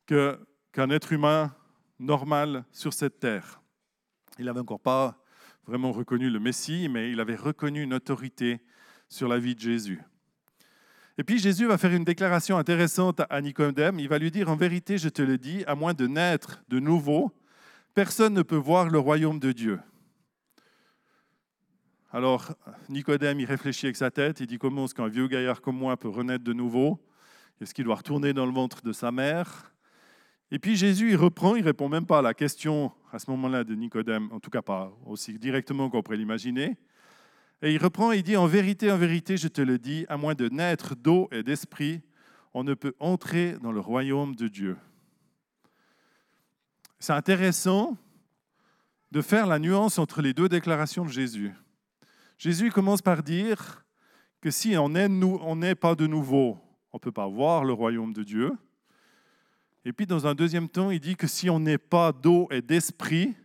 qu'un 0.06 0.90
être 0.90 1.14
humain 1.14 1.56
normal 1.98 2.66
sur 2.72 2.94
cette 2.94 3.20
terre. 3.20 3.62
Il 4.38 4.46
n'avait 4.46 4.60
encore 4.60 4.80
pas 4.80 5.18
vraiment 5.68 5.92
reconnu 5.92 6.30
le 6.30 6.40
Messie, 6.40 6.88
mais 6.90 7.12
il 7.12 7.20
avait 7.20 7.36
reconnu 7.36 7.82
une 7.82 7.94
autorité 7.94 8.62
sur 9.10 9.28
la 9.28 9.40
vie 9.40 9.56
de 9.56 9.60
Jésus. 9.60 10.02
Et 11.18 11.24
puis 11.24 11.40
Jésus 11.40 11.66
va 11.66 11.78
faire 11.78 11.94
une 11.94 12.04
déclaration 12.04 12.58
intéressante 12.58 13.22
à 13.30 13.42
Nicodème. 13.42 14.00
Il 14.00 14.10
va 14.10 14.20
lui 14.20 14.32
dire, 14.32 14.50
en 14.50 14.56
vérité, 14.56 14.98
je 14.98 15.10
te 15.10 15.22
le 15.22 15.38
dis, 15.38 15.64
à 15.66 15.76
moins 15.76 15.94
de 15.94 16.08
naître 16.08 16.64
de 16.68 16.80
nouveau, 16.80 17.32
personne 17.94 18.34
ne 18.34 18.42
peut 18.42 18.56
voir 18.56 18.90
le 18.90 19.00
royaume 19.00 19.40
de 19.40 19.52
Dieu. 19.52 19.80
Alors 22.12 22.54
Nicodème, 22.90 23.40
il 23.40 23.46
réfléchit 23.46 23.88
avec 23.88 23.96
sa 23.96 24.12
tête, 24.12 24.40
il 24.40 24.48
dit, 24.48 24.58
comment 24.58 24.86
est-ce 24.86 24.96
qu'un 24.96 25.08
vieux 25.08 25.28
gaillard 25.28 25.62
comme 25.62 25.78
moi 25.78 25.98
peut 25.98 26.10
renaître 26.10 26.44
de 26.44 26.54
nouveau? 26.54 27.02
Est-ce 27.60 27.74
qu'il 27.74 27.86
doit 27.86 27.96
retourner 27.96 28.34
dans 28.34 28.46
le 28.46 28.54
ventre 28.54 28.82
de 28.84 28.92
sa 28.92 29.12
mère? 29.12 29.75
Et 30.52 30.60
puis 30.60 30.76
Jésus, 30.76 31.12
il 31.12 31.16
reprend, 31.16 31.56
il 31.56 31.64
répond 31.64 31.90
même 31.90 32.06
pas 32.06 32.20
à 32.20 32.22
la 32.22 32.34
question 32.34 32.92
à 33.12 33.20
ce 33.20 33.30
moment-là 33.32 33.64
de 33.64 33.74
Nicodème, 33.76 34.30
en 34.32 34.40
tout 34.40 34.50
cas 34.50 34.62
pas 34.62 34.92
aussi 35.06 35.40
directement 35.40 35.90
qu'on 35.90 36.04
pourrait 36.04 36.18
l'imaginer. 36.18 36.78
Et 37.62 37.74
il 37.74 37.82
reprend 37.82 38.12
il 38.12 38.24
dit, 38.24 38.38
en 38.38 38.46
vérité, 38.46 38.92
en 38.92 38.98
vérité, 38.98 39.38
je 39.38 39.48
te 39.48 39.62
le 39.62 39.80
dis, 39.80 40.06
à 40.10 40.18
moins 40.18 40.36
de 40.36 40.50
naître 40.50 40.96
d'eau 40.96 41.30
et 41.32 41.42
d'esprit, 41.42 42.02
on 42.54 42.64
ne 42.64 42.74
peut 42.74 42.94
entrer 43.00 43.54
dans 43.62 43.72
le 43.72 43.80
royaume 43.80 44.36
de 44.36 44.48
Dieu. 44.48 44.78
C'est 47.00 47.14
intéressant 47.14 47.98
de 49.12 49.22
faire 49.22 49.48
la 49.48 49.60
nuance 49.60 49.98
entre 49.98 50.22
les 50.22 50.34
deux 50.34 50.50
déclarations 50.50 51.06
de 51.06 51.10
Jésus. 51.10 51.54
Jésus 52.38 52.72
commence 52.72 53.02
par 53.02 53.24
dire 53.24 53.86
que 54.42 54.52
si 54.52 54.76
on 54.78 54.90
n'est 54.90 55.76
pas 55.76 55.96
de 55.96 56.08
nouveau, 56.08 56.60
on 56.92 56.98
ne 56.98 57.00
peut 57.00 57.12
pas 57.12 57.28
voir 57.28 57.64
le 57.64 57.74
royaume 57.74 58.14
de 58.14 58.24
Dieu. 58.24 58.52
Et 59.86 59.94
puis 59.94 60.08
dans 60.08 60.26
un 60.26 60.34
deuxième 60.34 60.68
temps, 60.68 60.90
il 60.90 61.00
dit 61.00 61.16
que 61.16 61.28
si 61.28 61.48
on 61.50 61.60
n'est 61.60 61.78
pas 61.78 62.12
d'eau 62.12 62.48
et 62.50 62.64
d'esprit, 62.64 63.36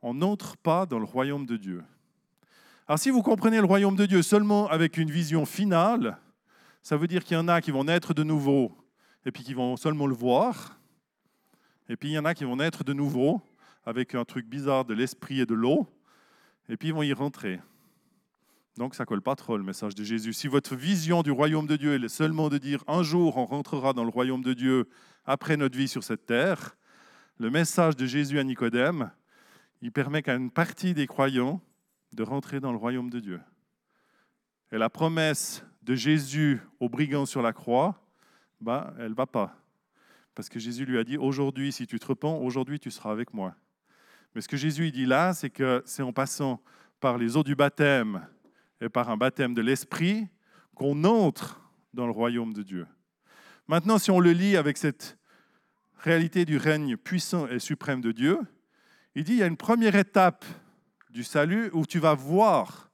on 0.00 0.14
n'entre 0.14 0.56
pas 0.56 0.86
dans 0.86 1.00
le 1.00 1.04
royaume 1.04 1.44
de 1.44 1.56
Dieu. 1.56 1.82
Alors 2.86 3.00
si 3.00 3.10
vous 3.10 3.22
comprenez 3.22 3.58
le 3.58 3.64
royaume 3.64 3.96
de 3.96 4.06
Dieu 4.06 4.22
seulement 4.22 4.68
avec 4.68 4.96
une 4.96 5.10
vision 5.10 5.44
finale, 5.44 6.18
ça 6.82 6.96
veut 6.96 7.08
dire 7.08 7.24
qu'il 7.24 7.36
y 7.36 7.40
en 7.40 7.48
a 7.48 7.60
qui 7.60 7.72
vont 7.72 7.84
naître 7.84 8.14
de 8.14 8.22
nouveau 8.22 8.76
et 9.26 9.32
puis 9.32 9.42
qui 9.42 9.54
vont 9.54 9.76
seulement 9.76 10.06
le 10.06 10.14
voir. 10.14 10.78
Et 11.88 11.96
puis 11.96 12.10
il 12.10 12.12
y 12.12 12.18
en 12.18 12.24
a 12.24 12.34
qui 12.34 12.44
vont 12.44 12.56
naître 12.56 12.84
de 12.84 12.92
nouveau 12.92 13.42
avec 13.84 14.14
un 14.14 14.24
truc 14.24 14.46
bizarre 14.46 14.84
de 14.84 14.94
l'esprit 14.94 15.40
et 15.40 15.46
de 15.46 15.54
l'eau. 15.54 15.88
Et 16.68 16.76
puis 16.76 16.88
ils 16.88 16.94
vont 16.94 17.02
y 17.02 17.12
rentrer. 17.12 17.60
Donc 18.76 18.96
ça 18.96 19.04
colle 19.04 19.22
pas 19.22 19.36
trop 19.36 19.56
le 19.56 19.62
message 19.62 19.94
de 19.94 20.02
Jésus. 20.02 20.32
Si 20.32 20.48
votre 20.48 20.74
vision 20.74 21.22
du 21.22 21.30
royaume 21.30 21.66
de 21.66 21.76
Dieu 21.76 21.94
est 21.94 22.08
seulement 22.08 22.48
de 22.48 22.58
dire 22.58 22.82
un 22.88 23.04
jour 23.04 23.36
on 23.36 23.46
rentrera 23.46 23.92
dans 23.92 24.02
le 24.02 24.10
royaume 24.10 24.42
de 24.42 24.52
Dieu 24.52 24.88
après 25.24 25.56
notre 25.56 25.78
vie 25.78 25.86
sur 25.86 26.02
cette 26.02 26.26
terre, 26.26 26.76
le 27.38 27.50
message 27.50 27.96
de 27.96 28.04
Jésus 28.04 28.38
à 28.38 28.44
Nicodème, 28.44 29.10
il 29.80 29.92
permet 29.92 30.22
qu'à 30.22 30.34
une 30.34 30.50
partie 30.50 30.92
des 30.92 31.06
croyants 31.06 31.60
de 32.12 32.22
rentrer 32.22 32.58
dans 32.58 32.72
le 32.72 32.78
royaume 32.78 33.10
de 33.10 33.20
Dieu. 33.20 33.40
Et 34.72 34.78
la 34.78 34.90
promesse 34.90 35.64
de 35.82 35.94
Jésus 35.94 36.60
aux 36.80 36.88
brigands 36.88 37.26
sur 37.26 37.42
la 37.42 37.52
croix, 37.52 38.00
bah, 38.60 38.94
elle 38.98 39.10
ne 39.10 39.14
va 39.14 39.26
pas. 39.26 39.56
Parce 40.34 40.48
que 40.48 40.58
Jésus 40.58 40.84
lui 40.84 40.98
a 40.98 41.04
dit, 41.04 41.16
aujourd'hui, 41.16 41.70
si 41.70 41.86
tu 41.86 41.98
te 42.00 42.06
repens, 42.06 42.38
aujourd'hui, 42.38 42.80
tu 42.80 42.90
seras 42.90 43.12
avec 43.12 43.32
moi. 43.34 43.54
Mais 44.34 44.40
ce 44.40 44.48
que 44.48 44.56
Jésus 44.56 44.90
dit 44.90 45.06
là, 45.06 45.32
c'est 45.32 45.50
que 45.50 45.82
c'est 45.86 46.02
en 46.02 46.12
passant 46.12 46.60
par 46.98 47.18
les 47.18 47.36
eaux 47.36 47.44
du 47.44 47.54
baptême 47.54 48.26
et 48.84 48.90
par 48.90 49.08
un 49.08 49.16
baptême 49.16 49.54
de 49.54 49.62
l'Esprit 49.62 50.28
qu'on 50.74 51.04
entre 51.04 51.60
dans 51.94 52.04
le 52.04 52.12
royaume 52.12 52.52
de 52.52 52.62
Dieu. 52.62 52.86
Maintenant, 53.66 53.98
si 53.98 54.10
on 54.10 54.20
le 54.20 54.32
lit 54.32 54.58
avec 54.58 54.76
cette 54.76 55.16
réalité 55.96 56.44
du 56.44 56.58
règne 56.58 56.98
puissant 56.98 57.48
et 57.48 57.58
suprême 57.58 58.02
de 58.02 58.12
Dieu, 58.12 58.38
il 59.14 59.24
dit 59.24 59.32
il 59.32 59.38
y 59.38 59.42
a 59.42 59.46
une 59.46 59.56
première 59.56 59.96
étape 59.96 60.44
du 61.08 61.24
salut 61.24 61.70
où 61.72 61.86
tu 61.86 61.98
vas 61.98 62.14
voir 62.14 62.90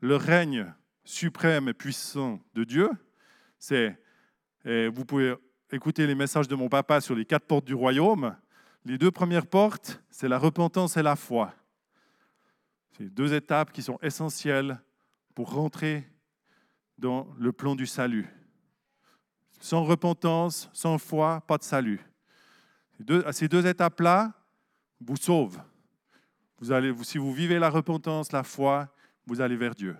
le 0.00 0.16
règne 0.16 0.74
suprême 1.04 1.68
et 1.68 1.74
puissant 1.74 2.40
de 2.54 2.64
Dieu. 2.64 2.90
C'est, 3.58 3.98
vous 4.64 5.04
pouvez 5.06 5.36
écouter 5.72 6.06
les 6.06 6.14
messages 6.14 6.48
de 6.48 6.54
mon 6.54 6.68
papa 6.68 7.00
sur 7.00 7.14
les 7.14 7.24
quatre 7.24 7.46
portes 7.46 7.64
du 7.64 7.74
royaume. 7.74 8.36
Les 8.84 8.98
deux 8.98 9.10
premières 9.10 9.46
portes, 9.46 10.02
c'est 10.10 10.28
la 10.28 10.38
repentance 10.38 10.98
et 10.98 11.02
la 11.02 11.16
foi. 11.16 11.54
C'est 12.98 13.08
deux 13.08 13.32
étapes 13.32 13.72
qui 13.72 13.82
sont 13.82 13.98
essentielles 14.02 14.78
pour 15.34 15.52
rentrer 15.52 16.06
dans 16.98 17.28
le 17.38 17.52
plan 17.52 17.74
du 17.74 17.86
salut. 17.86 18.28
Sans 19.60 19.84
repentance, 19.84 20.70
sans 20.72 20.98
foi, 20.98 21.42
pas 21.46 21.58
de 21.58 21.62
salut. 21.62 22.00
Ces 23.32 23.48
deux, 23.48 23.66
étapes-là 23.66 24.32
vous 25.00 25.16
sauvent. 25.16 25.60
Si 27.02 27.18
vous 27.18 27.32
vivez 27.32 27.58
la 27.58 27.70
repentance, 27.70 28.32
la 28.32 28.42
foi, 28.42 28.94
vous 29.26 29.40
allez 29.40 29.56
vers 29.56 29.74
Dieu. 29.74 29.96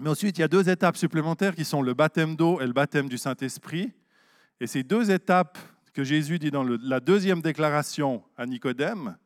Mais 0.00 0.10
ensuite, 0.10 0.36
il 0.38 0.40
y 0.42 0.44
a 0.44 0.48
deux 0.48 0.68
étapes 0.68 0.96
supplémentaires 0.96 1.54
qui 1.54 1.64
sont 1.64 1.80
le 1.80 1.94
baptême 1.94 2.36
d'eau 2.36 2.60
et 2.60 2.66
le 2.66 2.72
baptême 2.72 3.08
du 3.08 3.16
Saint-Esprit. 3.16 3.92
Et 4.60 4.66
ces 4.66 4.82
deux 4.82 5.10
étapes 5.10 5.58
que 5.92 6.04
Jésus 6.04 6.38
dit 6.38 6.50
dans 6.50 6.64
la 6.64 7.00
deuxième 7.00 7.40
déclaration 7.40 8.22
à 8.36 8.44
Nicodème, 8.44 9.16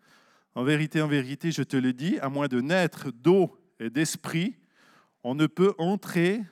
en 0.55 0.63
vérité, 0.65 1.01
en 1.01 1.09
vérité, 1.09 1.51
je 1.51 1.63
te 1.63 1.77
le 1.77 1.93
dis, 1.93 2.19
à 2.19 2.29
moins 2.29 2.49
de 2.49 2.61
naître 2.61 3.11
d'eau 3.11 3.59
et 3.81 3.91
d'esprit, 3.91 4.57
on 5.25 5.35
ne 5.35 5.47
peut 5.47 5.75
entrer 5.79 6.43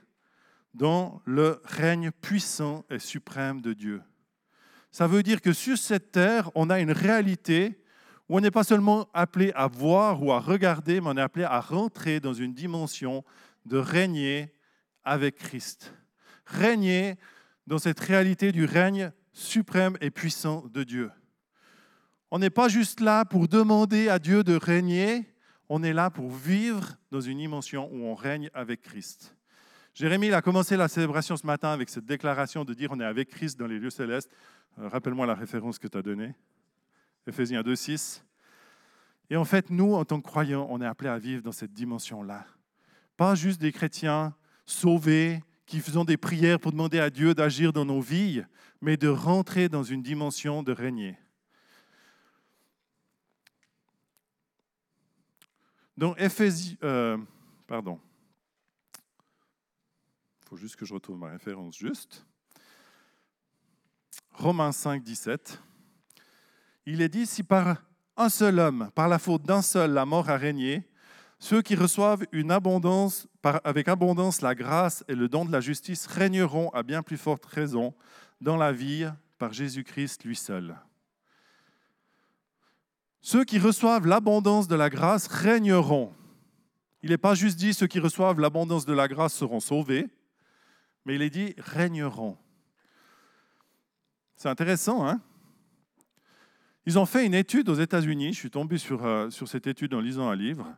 dans 0.75 1.23
le 1.25 1.61
règne 1.65 2.11
puissant 2.11 2.85
et 2.91 2.99
suprême 2.99 3.61
de 3.61 3.73
Dieu. 3.73 4.03
Ça 4.91 5.07
veut 5.07 5.23
dire 5.23 5.41
que 5.41 5.53
sur 5.53 5.79
cette 5.79 6.13
terre, 6.13 6.51
on 6.55 6.71
a 6.71 6.81
une 6.81 6.93
réalité 6.93 7.83
où 8.29 8.37
on 8.37 8.41
n'est 8.41 8.51
pas 8.51 8.65
seulement 8.65 9.09
appelé 9.15 9.53
à 9.55 9.67
voir 9.67 10.23
ou 10.23 10.33
à 10.33 10.41
regarder, 10.41 11.01
mais 11.01 11.09
on 11.09 11.17
est 11.17 11.23
appelé 11.23 11.45
à 11.45 11.61
rentrer 11.61 12.21
dans 12.21 12.35
une 12.35 12.55
dimension 12.55 13.25
de 13.65 13.79
régner 13.79 14.53
avec 15.05 15.37
Christ. 15.37 15.95
Régner 16.45 17.17
dans 17.67 17.79
cette 17.79 18.01
réalité 18.01 18.53
du 18.53 18.65
règne 18.65 19.13
suprême 19.33 19.97
et 20.01 20.11
puissant 20.11 20.65
de 20.73 20.83
Dieu. 20.83 21.11
On 22.31 22.39
n'est 22.39 22.51
pas 22.51 22.69
juste 22.69 23.01
là 23.01 23.25
pour 23.25 23.49
demander 23.49 24.09
à 24.09 24.19
Dieu 24.19 24.43
de 24.45 24.57
régner, 24.57 25.33
on 25.69 25.83
est 25.83 25.93
là 25.93 26.11
pour 26.11 26.31
vivre 26.31 26.97
dans 27.11 27.21
une 27.21 27.39
dimension 27.39 27.89
où 27.93 28.05
on 28.05 28.15
règne 28.15 28.51
avec 28.55 28.83
Christ. 28.83 29.37
Jérémie 29.95 30.31
a 30.33 30.43
commencé 30.43 30.77
la 30.77 30.89
célébration 30.89 31.37
ce 31.37 31.47
matin 31.47 31.71
avec 31.71 31.89
cette 31.89 32.05
déclaration 32.05 32.65
de 32.65 32.75
dire 32.75 32.91
on 32.93 33.01
est 33.01 33.05
avec 33.05 33.31
Christ 33.31 33.59
dans 33.59 33.67
les 33.67 33.79
lieux 33.79 33.91
célestes. 33.91 34.31
Euh, 34.79 34.89
rappelle-moi 34.89 35.27
la 35.27 35.35
référence 35.35 35.79
que 35.79 35.89
tu 35.89 35.97
as 35.97 36.03
donnée. 36.03 36.35
Ephésiens 37.27 37.63
2.6. 37.63 38.23
Et 39.31 39.37
en 39.37 39.45
fait, 39.45 39.71
nous, 39.71 39.95
en 39.95 40.05
tant 40.05 40.21
que 40.21 40.27
croyants, 40.27 40.67
on 40.71 40.81
est 40.81 40.87
appelés 40.87 41.11
à 41.11 41.19
vivre 41.19 41.43
dans 41.43 41.53
cette 41.53 41.73
dimension-là. 41.73 42.45
Pas 43.17 43.35
juste 43.35 43.61
des 43.61 43.73
chrétiens 43.73 44.35
sauvés 44.67 45.43
qui 45.65 45.81
faisons 45.81 46.05
des 46.05 46.17
prières 46.17 46.61
pour 46.61 46.73
demander 46.73 47.01
à 47.01 47.11
Dieu 47.11 47.35
d'agir 47.35 47.73
dans 47.73 47.85
nos 47.85 48.01
vies, 48.01 48.43
mais 48.81 48.97
de 48.97 49.09
rentrer 49.09 49.69
dans 49.69 49.83
une 49.83 50.03
dimension 50.03 50.63
de 50.63 50.73
régner. 50.73 51.19
Dans 55.97 56.15
Ephésiens, 56.17 56.77
euh, 56.83 57.17
pardon, 57.67 57.99
il 60.43 60.49
faut 60.49 60.57
juste 60.57 60.77
que 60.77 60.85
je 60.85 60.93
retrouve 60.93 61.19
ma 61.19 61.31
référence 61.31 61.77
juste. 61.77 62.27
Romains 64.33 64.73
5, 64.73 65.03
17. 65.03 65.59
Il 66.85 67.01
est 67.01 67.09
dit, 67.09 67.27
si 67.27 67.43
par 67.43 67.83
un 68.17 68.29
seul 68.29 68.59
homme, 68.59 68.91
par 68.95 69.09
la 69.09 69.19
faute 69.19 69.43
d'un 69.43 69.63
seul, 69.63 69.93
la 69.93 70.05
mort 70.05 70.29
a 70.29 70.37
régné, 70.37 70.87
ceux 71.39 71.63
qui 71.63 71.75
reçoivent 71.75 72.27
une 72.31 72.51
abondance, 72.51 73.27
avec 73.65 73.89
abondance 73.89 74.43
la 74.43 74.55
grâce 74.55 75.03
et 75.09 75.15
le 75.15 75.29
don 75.29 75.47
de 75.47 75.53
la 75.53 75.61
justice 75.61 76.07
régneront 76.07 76.69
à 76.71 76.83
bien 76.83 77.03
plus 77.03 77.19
forte 77.19 77.47
raison 77.47 77.95
dans 78.41 78.57
la 78.57 78.73
vie 78.73 79.09
par 79.39 79.55
Jésus-Christ 79.55 80.25
lui 80.25 80.37
seul. 80.37 80.77
Ceux 83.27 83.43
qui 83.43 83.59
reçoivent 83.59 84.07
l'abondance 84.07 84.69
de 84.69 84.77
la 84.77 84.89
grâce 84.89 85.27
régneront. 85.27 86.13
Il 87.03 87.11
n'est 87.11 87.19
pas 87.19 87.35
juste 87.35 87.59
dit 87.59 87.75
ceux 87.75 87.89
qui 87.89 87.99
reçoivent 87.99 88.39
l'abondance 88.39 88.87
de 88.87 88.93
la 88.93 89.09
grâce 89.09 89.35
seront 89.35 89.59
sauvés, 89.59 90.07
mais 91.05 91.17
il 91.17 91.23
est 91.23 91.31
dit 91.31 91.53
régneront. 91.59 92.37
C'est 94.37 94.49
intéressant, 94.49 95.05
hein? 95.05 95.21
Ils 96.87 97.01
ont 97.01 97.05
fait 97.05 97.27
une 97.27 97.35
étude 97.35 97.69
aux 97.69 97.75
États-Unis, 97.75 98.33
je 98.33 98.39
suis 98.39 98.51
tombé 98.51 98.79
sur, 98.79 99.05
euh, 99.05 99.29
cette 99.31 99.67
étude 99.67 99.93
en 99.95 100.01
lisant 100.01 100.31
un 100.31 100.37
livre, 100.37 100.73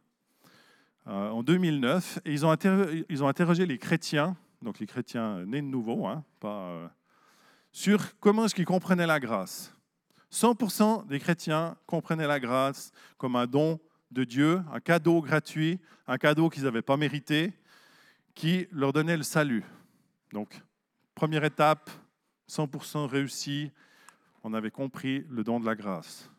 euh, 1.06 1.28
en 1.28 1.42
2009, 1.42 2.20
et 2.24 2.32
ils 2.32 2.46
ont, 2.46 2.56
ils 3.10 3.22
ont 3.22 3.28
interrogé 3.28 3.66
les 3.66 3.76
chrétiens, 3.76 4.38
donc 4.62 4.78
les 4.78 4.86
chrétiens 4.86 5.44
nés 5.44 5.60
de 5.60 5.66
nouveau, 5.66 6.06
hein, 6.06 6.24
pas, 6.40 6.70
euh, 6.70 6.88
sur 7.72 8.18
comment 8.20 8.46
est-ce 8.46 8.54
qu'ils 8.54 8.64
comprenaient 8.64 9.06
la 9.06 9.20
grâce. 9.20 9.77
100% 10.32 11.06
des 11.06 11.18
chrétiens 11.18 11.76
comprenaient 11.86 12.26
la 12.26 12.40
grâce 12.40 12.92
comme 13.16 13.36
un 13.36 13.46
don 13.46 13.80
de 14.10 14.24
Dieu, 14.24 14.62
un 14.72 14.80
cadeau 14.80 15.20
gratuit, 15.20 15.80
un 16.06 16.18
cadeau 16.18 16.48
qu'ils 16.48 16.64
n'avaient 16.64 16.82
pas 16.82 16.96
mérité, 16.96 17.52
qui 18.34 18.66
leur 18.70 18.92
donnait 18.92 19.16
le 19.16 19.22
salut. 19.22 19.64
Donc, 20.32 20.62
première 21.14 21.44
étape, 21.44 21.90
100% 22.48 23.06
réussi, 23.06 23.70
on 24.42 24.54
avait 24.54 24.70
compris 24.70 25.24
le 25.28 25.44
don 25.44 25.60
de 25.60 25.66
la 25.66 25.74
grâce. 25.74 26.30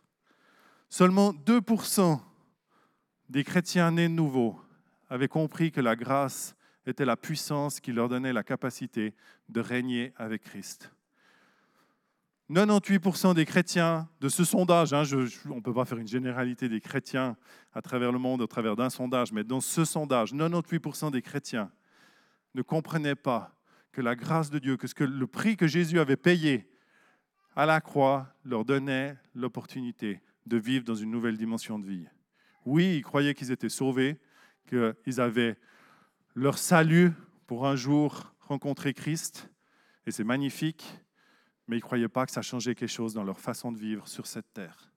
Seulement 0.89 1.33
2% 1.33 2.19
des 3.29 3.43
chrétiens 3.43 3.91
nés 3.91 4.07
de 4.07 4.13
nouveau 4.13 4.59
avaient 5.09 5.27
compris 5.27 5.71
que 5.71 5.81
la 5.81 5.95
grâce 5.95 6.55
était 6.85 7.05
la 7.05 7.17
puissance 7.17 7.79
qui 7.79 7.91
leur 7.91 8.09
donnait 8.09 8.33
la 8.33 8.43
capacité 8.43 9.13
de 9.49 9.59
régner 9.59 10.13
avec 10.15 10.43
Christ. 10.43 10.91
98% 12.49 13.35
des 13.35 13.45
chrétiens 13.45 14.09
de 14.21 14.27
ce 14.27 14.43
sondage, 14.43 14.91
hein, 14.91 15.03
on 15.49 15.55
ne 15.55 15.61
peut 15.61 15.73
pas 15.73 15.85
faire 15.85 15.99
une 15.99 16.07
généralité 16.07 16.67
des 16.67 16.81
chrétiens 16.81 17.37
à 17.73 17.81
travers 17.81 18.11
le 18.11 18.17
monde 18.17 18.41
au 18.41 18.47
travers 18.47 18.75
d'un 18.75 18.89
sondage, 18.89 19.31
mais 19.31 19.43
dans 19.43 19.61
ce 19.61 19.85
sondage, 19.85 20.33
98% 20.33 21.11
des 21.11 21.21
chrétiens 21.21 21.71
ne 22.55 22.63
comprenaient 22.63 23.15
pas 23.15 23.55
que 23.91 24.01
la 24.01 24.15
grâce 24.15 24.49
de 24.49 24.57
Dieu, 24.57 24.77
que, 24.77 24.87
ce 24.87 24.95
que 24.95 25.03
le 25.03 25.27
prix 25.27 25.57
que 25.57 25.67
Jésus 25.67 25.99
avait 25.99 26.17
payé 26.17 26.67
à 27.55 27.67
la 27.67 27.81
croix 27.81 28.33
leur 28.43 28.65
donnait 28.65 29.15
l'opportunité 29.35 30.21
de 30.47 30.57
vivre 30.57 30.85
dans 30.85 30.95
une 30.95 31.11
nouvelle 31.11 31.37
dimension 31.37 31.77
de 31.77 31.85
vie. 31.85 32.07
Oui, 32.65 32.95
ils 32.97 33.03
croyaient 33.03 33.35
qu'ils 33.35 33.51
étaient 33.51 33.69
sauvés, 33.69 34.19
qu'ils 34.67 35.21
avaient 35.21 35.55
leur 36.33 36.57
salut 36.57 37.11
pour 37.45 37.67
un 37.67 37.75
jour 37.75 38.33
rencontrer 38.39 38.93
Christ, 38.95 39.51
et 40.07 40.11
c'est 40.11 40.23
magnifique, 40.23 40.99
mais 41.69 41.75
ils 41.75 41.81
ne 41.81 41.83
croyaient 41.83 42.07
pas 42.07 42.25
que 42.25 42.31
ça 42.31 42.41
changeait 42.41 42.73
quelque 42.73 42.89
chose 42.89 43.13
dans 43.13 43.23
leur 43.23 43.39
façon 43.39 43.71
de 43.71 43.77
vivre 43.77 44.07
sur 44.07 44.25
cette 44.25 44.51
terre. 44.53 44.91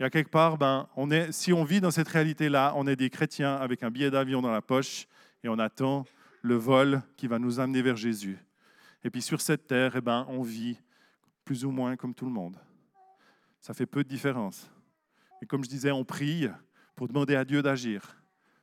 Et 0.00 0.04
à 0.04 0.08
quelque 0.08 0.30
part, 0.30 0.56
ben, 0.56 0.88
on 0.96 1.10
est, 1.10 1.30
si 1.30 1.52
on 1.52 1.62
vit 1.62 1.80
dans 1.82 1.90
cette 1.90 2.08
réalité-là, 2.08 2.72
on 2.76 2.86
est 2.86 2.96
des 2.96 3.10
chrétiens 3.10 3.56
avec 3.56 3.82
un 3.82 3.90
billet 3.90 4.10
d'avion 4.10 4.40
dans 4.40 4.50
la 4.50 4.62
poche 4.62 5.06
et 5.44 5.48
on 5.50 5.58
attend 5.58 6.06
le 6.40 6.54
vol 6.54 7.02
qui 7.18 7.28
va 7.28 7.38
nous 7.38 7.60
amener 7.60 7.82
vers 7.82 7.96
Jésus. 7.96 8.38
Et 9.04 9.10
puis 9.10 9.20
sur 9.20 9.42
cette 9.42 9.66
terre, 9.66 9.94
eh 9.96 10.00
ben, 10.00 10.24
on 10.30 10.40
vit 10.40 10.78
plus 11.44 11.66
ou 11.66 11.70
moins 11.70 11.96
comme 11.96 12.14
tout 12.14 12.24
le 12.24 12.32
monde. 12.32 12.56
Ça 13.60 13.74
fait 13.74 13.86
peu 13.86 14.02
de 14.02 14.08
différence. 14.08 14.70
Et 15.42 15.46
comme 15.46 15.64
je 15.64 15.68
disais, 15.68 15.90
on 15.90 16.04
prie 16.04 16.48
pour 16.96 17.08
demander 17.08 17.36
à 17.36 17.44
Dieu 17.44 17.60
d'agir. 17.60 18.16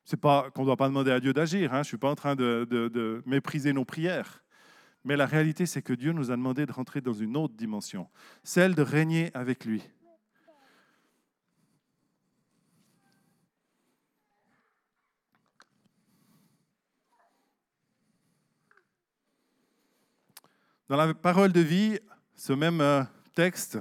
Ce 0.05 0.15
n'est 0.15 0.19
pas 0.19 0.49
qu'on 0.49 0.61
ne 0.61 0.65
doit 0.65 0.77
pas 0.77 0.87
demander 0.87 1.11
à 1.11 1.19
Dieu 1.19 1.33
d'agir. 1.33 1.71
Hein. 1.71 1.77
Je 1.77 1.79
ne 1.79 1.83
suis 1.83 1.97
pas 1.97 2.09
en 2.09 2.15
train 2.15 2.35
de 2.35 3.21
mépriser 3.27 3.73
nos 3.73 3.85
prières. 3.85 4.41
Mais 5.03 5.15
la 5.15 5.25
réalité, 5.25 5.65
c'est 5.65 5.81
que 5.81 5.93
Dieu 5.93 6.11
nous 6.11 6.31
a 6.31 6.35
demandé 6.35 6.65
de 6.65 6.71
rentrer 6.71 7.01
dans 7.01 7.13
une 7.13 7.35
autre 7.35 7.55
dimension, 7.55 8.07
celle 8.43 8.75
de 8.75 8.81
régner 8.81 9.31
avec 9.33 9.65
lui. 9.65 9.81
Dans 20.87 20.97
la 20.97 21.13
parole 21.13 21.53
de 21.53 21.61
vie, 21.61 21.99
ce 22.35 22.51
même 22.51 22.81
euh, 22.81 23.01
texte 23.33 23.79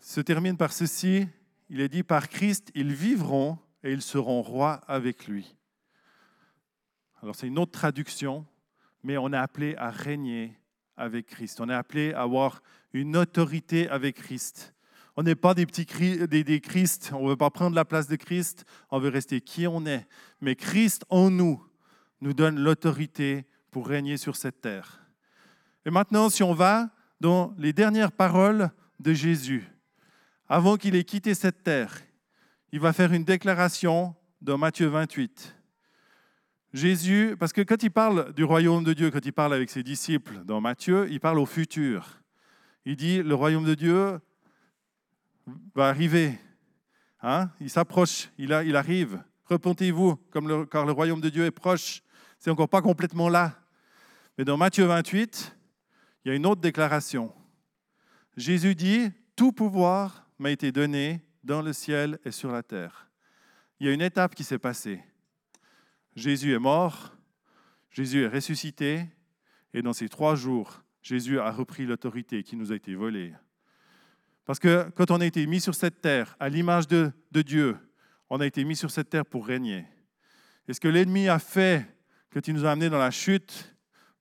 se 0.00 0.20
termine 0.20 0.56
par 0.56 0.72
ceci. 0.72 1.26
Il 1.70 1.80
est 1.80 1.88
dit, 1.88 2.02
par 2.02 2.28
Christ, 2.28 2.70
ils 2.74 2.92
vivront 2.92 3.58
et 3.82 3.90
ils 3.92 4.02
seront 4.02 4.42
rois 4.42 4.82
avec 4.86 5.26
lui. 5.26 5.56
Alors 7.22 7.34
c'est 7.34 7.46
une 7.46 7.58
autre 7.58 7.72
traduction, 7.72 8.46
mais 9.02 9.16
on 9.16 9.32
est 9.32 9.36
appelé 9.36 9.74
à 9.76 9.90
régner 9.90 10.58
avec 10.96 11.26
Christ. 11.26 11.60
On 11.60 11.68
est 11.68 11.74
appelé 11.74 12.12
à 12.12 12.22
avoir 12.22 12.62
une 12.92 13.16
autorité 13.16 13.88
avec 13.88 14.16
Christ. 14.16 14.74
On 15.16 15.22
n'est 15.22 15.34
pas 15.34 15.54
des 15.54 15.66
petits 15.66 15.86
des, 16.26 16.60
Christ, 16.60 17.10
on 17.14 17.24
ne 17.24 17.30
veut 17.30 17.36
pas 17.36 17.50
prendre 17.50 17.74
la 17.74 17.84
place 17.84 18.06
de 18.06 18.16
Christ, 18.16 18.64
on 18.90 18.98
veut 19.00 19.08
rester 19.08 19.40
qui 19.40 19.66
on 19.66 19.84
est. 19.86 20.06
Mais 20.40 20.54
Christ 20.54 21.04
en 21.08 21.30
nous 21.30 21.62
nous 22.20 22.32
donne 22.32 22.58
l'autorité 22.58 23.46
pour 23.70 23.86
régner 23.86 24.16
sur 24.16 24.36
cette 24.36 24.60
terre. 24.60 25.00
Et 25.84 25.90
maintenant, 25.90 26.30
si 26.30 26.42
on 26.42 26.54
va 26.54 26.90
dans 27.20 27.54
les 27.58 27.72
dernières 27.72 28.12
paroles 28.12 28.70
de 28.98 29.12
Jésus, 29.12 29.68
avant 30.48 30.76
qu'il 30.76 30.94
ait 30.94 31.04
quitté 31.04 31.34
cette 31.34 31.62
terre, 31.62 32.00
il 32.72 32.80
va 32.80 32.92
faire 32.92 33.12
une 33.12 33.24
déclaration 33.24 34.14
dans 34.40 34.58
Matthieu 34.58 34.86
28. 34.86 35.59
Jésus, 36.72 37.36
parce 37.38 37.52
que 37.52 37.62
quand 37.62 37.82
il 37.82 37.90
parle 37.90 38.32
du 38.32 38.44
royaume 38.44 38.84
de 38.84 38.92
Dieu, 38.92 39.10
quand 39.10 39.24
il 39.24 39.32
parle 39.32 39.54
avec 39.54 39.70
ses 39.70 39.82
disciples 39.82 40.44
dans 40.44 40.60
Matthieu, 40.60 41.08
il 41.10 41.18
parle 41.18 41.38
au 41.38 41.46
futur. 41.46 42.20
Il 42.84 42.96
dit, 42.96 43.22
le 43.22 43.34
royaume 43.34 43.64
de 43.64 43.74
Dieu 43.74 44.20
va 45.74 45.88
arriver. 45.88 46.38
Hein? 47.22 47.50
Il 47.60 47.70
s'approche, 47.70 48.30
il, 48.38 48.50
il, 48.64 48.76
arrive. 48.76 49.22
Repentez-vous, 49.46 50.16
car 50.70 50.86
le 50.86 50.92
royaume 50.92 51.20
de 51.20 51.28
Dieu 51.28 51.44
est 51.44 51.50
proche. 51.50 52.02
C'est 52.38 52.50
encore 52.50 52.68
pas 52.68 52.82
complètement 52.82 53.28
là. 53.28 53.58
Mais 54.38 54.44
dans 54.44 54.56
Matthieu 54.56 54.84
28, 54.84 55.56
il 56.24 56.28
y 56.28 56.30
a 56.32 56.34
une 56.34 56.46
autre 56.46 56.60
déclaration. 56.60 57.32
Jésus 58.36 58.74
dit, 58.74 59.10
tout 59.34 59.52
pouvoir 59.52 60.26
m'a 60.38 60.50
été 60.50 60.70
donné 60.70 61.20
dans 61.42 61.62
le 61.62 61.72
ciel 61.72 62.18
et 62.24 62.30
sur 62.30 62.52
la 62.52 62.62
terre. 62.62 63.10
Il 63.78 63.86
y 63.86 63.90
a 63.90 63.92
une 63.92 64.02
étape 64.02 64.34
qui 64.34 64.44
s'est 64.44 64.58
passée. 64.58 65.02
Jésus 66.16 66.54
est 66.54 66.58
mort, 66.58 67.16
Jésus 67.90 68.22
est 68.22 68.28
ressuscité, 68.28 69.06
et 69.72 69.82
dans 69.82 69.92
ces 69.92 70.08
trois 70.08 70.34
jours, 70.34 70.82
Jésus 71.02 71.38
a 71.38 71.50
repris 71.50 71.86
l'autorité 71.86 72.42
qui 72.42 72.56
nous 72.56 72.72
a 72.72 72.76
été 72.76 72.94
volée. 72.94 73.32
Parce 74.44 74.58
que 74.58 74.90
quand 74.96 75.10
on 75.10 75.20
a 75.20 75.26
été 75.26 75.46
mis 75.46 75.60
sur 75.60 75.74
cette 75.74 76.00
terre 76.00 76.36
à 76.40 76.48
l'image 76.48 76.88
de, 76.88 77.12
Dieu, 77.32 77.76
on 78.28 78.40
a 78.40 78.46
été 78.46 78.64
mis 78.64 78.76
sur 78.76 78.90
cette 78.90 79.10
terre 79.10 79.26
pour 79.26 79.46
régner. 79.46 79.86
Et 80.68 80.72
ce 80.72 80.80
que 80.80 80.88
l'ennemi 80.88 81.28
a 81.28 81.38
fait 81.38 81.86
quand 82.32 82.46
il 82.48 82.54
nous 82.54 82.64
a 82.64 82.72
amenés 82.72 82.90
dans 82.90 82.98
la 82.98 83.10
chute, 83.10 83.74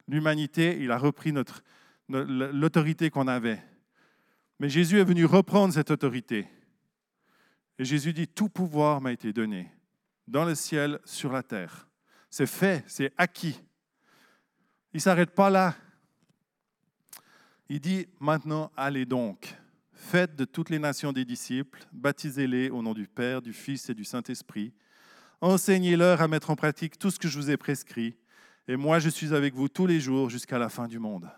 l'humanité, 0.08 0.78
il 0.82 0.92
a 0.92 0.98
repris 0.98 1.32
notre, 1.32 1.64
l'autorité 2.08 3.10
qu'on 3.10 3.28
avait. 3.28 3.62
Mais 4.60 4.70
Jésus 4.70 5.00
est 5.00 5.04
venu 5.04 5.26
reprendre 5.26 5.74
cette 5.74 5.92
autorité. 5.92 6.48
Et 7.78 7.86
Jésus 7.86 8.14
dit, 8.14 8.28
tout 8.28 8.50
pouvoir 8.50 9.02
m'a 9.02 9.12
été 9.12 9.32
donné 9.32 9.72
dans 10.30 10.46
le 10.46 10.54
ciel, 10.56 11.00
sur 11.06 11.32
la 11.32 11.42
terre. 11.42 11.88
C'est 12.30 12.46
fait, 12.46 12.84
c'est 12.88 13.12
acquis. 13.18 13.60
Il 14.94 14.98
ne 14.98 15.02
s'arrête 15.02 15.32
pas 15.32 15.50
là. 15.50 15.76
Il 17.68 17.80
dit 17.80 18.08
maintenant, 18.20 18.72
allez 18.78 19.06
donc, 19.06 19.56
faites 19.92 20.36
de 20.36 20.46
toutes 20.46 20.70
les 20.70 20.80
nations 20.80 21.12
des 21.12 21.26
disciples, 21.26 21.84
baptisez-les 21.92 22.70
au 22.70 22.82
nom 22.82 22.94
du 22.94 23.08
Père, 23.08 23.42
du 23.42 23.54
Fils 23.54 23.90
et 23.90 23.94
du 23.94 24.04
Saint-Esprit, 24.04 24.74
enseignez-leur 25.42 26.22
à 26.22 26.28
mettre 26.28 26.50
en 26.50 26.56
pratique 26.56 26.98
tout 26.98 27.12
ce 27.12 27.20
que 27.20 27.28
je 27.28 27.38
vous 27.38 27.50
ai 27.50 27.58
prescrit, 27.58 28.16
et 28.68 28.76
moi 28.76 29.00
je 29.00 29.10
suis 29.10 29.34
avec 29.34 29.54
vous 29.54 29.68
tous 29.68 29.86
les 29.86 30.00
jours 30.00 30.30
jusqu'à 30.30 30.58
la 30.58 30.70
fin 30.70 30.88
du 30.88 31.00
monde. 31.00 31.30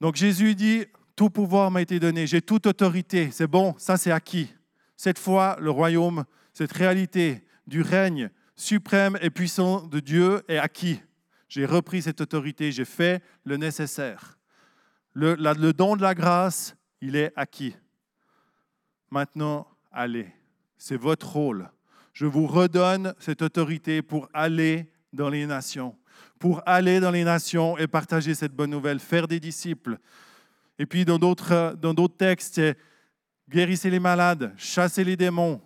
Donc 0.00 0.16
Jésus 0.16 0.54
dit, 0.54 0.86
tout 1.14 1.30
pouvoir 1.30 1.70
m'a 1.70 1.82
été 1.82 2.00
donné, 2.00 2.26
j'ai 2.26 2.42
toute 2.42 2.66
autorité, 2.66 3.30
c'est 3.30 3.46
bon, 3.46 3.74
ça 3.78 3.96
c'est 3.96 4.10
acquis. 4.10 4.52
Cette 4.96 5.18
fois, 5.18 5.56
le 5.60 5.70
royaume 5.70 6.24
cette 6.52 6.72
réalité 6.72 7.44
du 7.66 7.82
règne 7.82 8.30
suprême 8.56 9.18
et 9.22 9.30
puissant 9.30 9.86
de 9.86 10.00
Dieu 10.00 10.42
est 10.48 10.58
acquis. 10.58 11.00
J'ai 11.48 11.66
repris 11.66 12.02
cette 12.02 12.20
autorité, 12.20 12.70
j'ai 12.70 12.84
fait 12.84 13.22
le 13.44 13.56
nécessaire. 13.56 14.38
Le, 15.14 15.72
don 15.72 15.96
de 15.96 16.02
la 16.02 16.14
grâce, 16.14 16.76
il 17.00 17.16
est 17.16 17.32
acquis. 17.34 17.74
Maintenant, 19.10 19.66
allez. 19.90 20.28
C'est 20.78 20.96
votre 20.96 21.32
rôle. 21.32 21.68
Je 22.12 22.26
vous 22.26 22.46
redonne 22.46 23.14
cette 23.18 23.42
autorité 23.42 24.02
pour 24.02 24.28
aller 24.32 24.90
dans 25.12 25.28
les 25.28 25.46
nations, 25.46 25.96
pour 26.38 26.62
aller 26.66 27.00
dans 27.00 27.10
les 27.10 27.24
nations 27.24 27.76
et 27.78 27.86
partager 27.86 28.34
cette 28.34 28.52
bonne 28.52 28.70
nouvelle, 28.70 29.00
faire 29.00 29.26
des 29.26 29.40
disciples. 29.40 29.98
Et 30.78 30.86
puis 30.86 31.04
dans 31.04 31.18
d'autres, 31.18 31.76
dans 31.80 31.94
d'autres 31.94 32.16
textes, 32.16 32.60
guérissez 33.48 33.90
les 33.90 34.00
malades, 34.00 34.54
chassez 34.56 35.04
les 35.04 35.16
démons, 35.16 35.60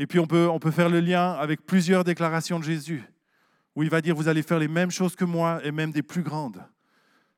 et 0.00 0.06
puis 0.06 0.18
on 0.18 0.26
peut, 0.26 0.70
faire 0.70 0.88
le 0.88 0.98
lien 0.98 1.32
avec 1.32 1.66
plusieurs 1.66 2.04
déclarations 2.04 2.58
de 2.58 2.64
Jésus, 2.64 3.04
où 3.76 3.82
il 3.82 3.90
va 3.90 4.00
dire, 4.00 4.16
vous 4.16 4.28
allez 4.28 4.42
faire 4.42 4.58
les 4.58 4.66
mêmes 4.66 4.90
choses 4.90 5.14
que 5.14 5.26
moi 5.26 5.60
et 5.62 5.72
même 5.72 5.92
des 5.92 6.02
plus 6.02 6.22
grandes. 6.22 6.64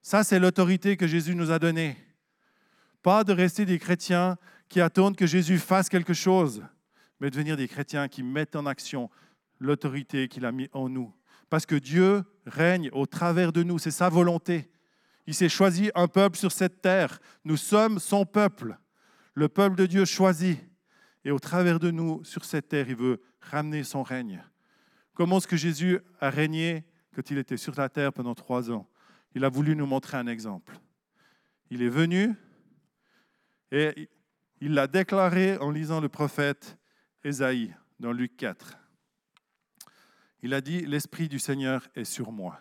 Ça, 0.00 0.22
c'est 0.22 0.38
l'autorité 0.38 0.96
que 0.96 1.08
Jésus 1.08 1.34
nous 1.34 1.50
a 1.50 1.58
donnée. 1.58 1.96
Pas 3.02 3.24
de 3.24 3.32
rester 3.32 3.64
des 3.64 3.80
chrétiens 3.80 4.36
qui 4.68 4.80
attendent 4.80 5.16
que 5.16 5.26
Jésus 5.26 5.58
fasse 5.58 5.88
quelque 5.88 6.14
chose, 6.14 6.62
mais 7.18 7.30
de 7.30 7.34
devenir 7.34 7.56
des 7.56 7.66
chrétiens 7.66 8.06
qui 8.06 8.22
mettent 8.22 8.54
en 8.54 8.66
action 8.66 9.10
l'autorité 9.58 10.28
qu'il 10.28 10.46
a 10.46 10.52
mis 10.52 10.68
en 10.72 10.88
nous. 10.88 11.12
Parce 11.50 11.66
que 11.66 11.74
Dieu 11.74 12.22
règne 12.46 12.90
au 12.92 13.06
travers 13.06 13.52
de 13.52 13.64
nous, 13.64 13.80
c'est 13.80 13.90
sa 13.90 14.08
volonté. 14.08 14.70
Il 15.26 15.34
s'est 15.34 15.48
choisi 15.48 15.90
un 15.96 16.06
peuple 16.06 16.38
sur 16.38 16.52
cette 16.52 16.80
terre. 16.80 17.18
Nous 17.44 17.56
sommes 17.56 17.98
son 17.98 18.24
peuple, 18.24 18.78
le 19.34 19.48
peuple 19.48 19.74
de 19.74 19.86
Dieu 19.86 20.04
choisi. 20.04 20.58
Et 21.24 21.30
au 21.30 21.38
travers 21.38 21.78
de 21.78 21.90
nous, 21.90 22.24
sur 22.24 22.44
cette 22.44 22.68
terre, 22.68 22.88
il 22.88 22.96
veut 22.96 23.22
ramener 23.40 23.84
son 23.84 24.02
règne. 24.02 24.44
Comment 25.14 25.38
est-ce 25.38 25.46
que 25.46 25.56
Jésus 25.56 26.00
a 26.20 26.30
régné 26.30 26.84
quand 27.14 27.30
il 27.30 27.38
était 27.38 27.56
sur 27.56 27.74
la 27.76 27.88
terre 27.88 28.12
pendant 28.12 28.34
trois 28.34 28.70
ans? 28.70 28.88
Il 29.34 29.44
a 29.44 29.48
voulu 29.48 29.76
nous 29.76 29.86
montrer 29.86 30.16
un 30.16 30.26
exemple. 30.26 30.78
Il 31.70 31.82
est 31.82 31.88
venu 31.88 32.34
et 33.70 34.10
il 34.60 34.74
l'a 34.74 34.86
déclaré 34.86 35.56
en 35.58 35.70
lisant 35.70 36.00
le 36.00 36.08
prophète 36.08 36.78
Ésaïe 37.24 37.74
dans 38.00 38.12
Luc 38.12 38.36
4. 38.36 38.78
Il 40.42 40.54
a 40.54 40.60
dit, 40.60 40.80
l'Esprit 40.82 41.28
du 41.28 41.38
Seigneur 41.38 41.88
est 41.94 42.04
sur 42.04 42.32
moi. 42.32 42.60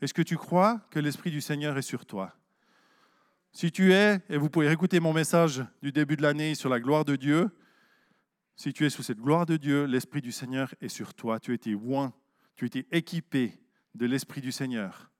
Est-ce 0.00 0.12
que 0.12 0.22
tu 0.22 0.36
crois 0.36 0.80
que 0.90 0.98
l'Esprit 0.98 1.30
du 1.30 1.40
Seigneur 1.40 1.78
est 1.78 1.82
sur 1.82 2.04
toi? 2.06 2.34
Si 3.52 3.70
tu 3.70 3.92
es, 3.92 4.18
et 4.30 4.38
vous 4.38 4.48
pouvez 4.48 4.72
écouter 4.72 4.98
mon 4.98 5.12
message 5.12 5.62
du 5.82 5.92
début 5.92 6.16
de 6.16 6.22
l'année 6.22 6.54
sur 6.54 6.70
la 6.70 6.80
gloire 6.80 7.04
de 7.04 7.16
Dieu, 7.16 7.50
si 8.56 8.72
tu 8.72 8.86
es 8.86 8.90
sous 8.90 9.02
cette 9.02 9.20
gloire 9.20 9.44
de 9.44 9.56
Dieu, 9.56 9.84
l'Esprit 9.84 10.22
du 10.22 10.32
Seigneur 10.32 10.74
est 10.80 10.88
sur 10.88 11.14
toi. 11.14 11.38
Tu 11.38 11.52
as 11.52 11.54
été 11.54 11.76
tu 12.54 12.66
été 12.66 12.86
équipé 12.92 13.60
de 13.94 14.06
l'Esprit 14.06 14.40
du 14.40 14.52
Seigneur. 14.52 15.10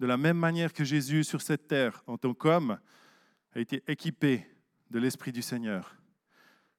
De 0.00 0.06
la 0.06 0.16
même 0.16 0.36
manière 0.36 0.72
que 0.72 0.84
Jésus 0.84 1.24
sur 1.24 1.40
cette 1.40 1.68
terre, 1.68 2.02
en 2.06 2.18
tant 2.18 2.34
qu'homme, 2.34 2.78
a 3.54 3.60
été 3.60 3.82
équipé 3.86 4.46
de 4.90 4.98
l'Esprit 4.98 5.32
du 5.32 5.42
Seigneur. 5.42 5.96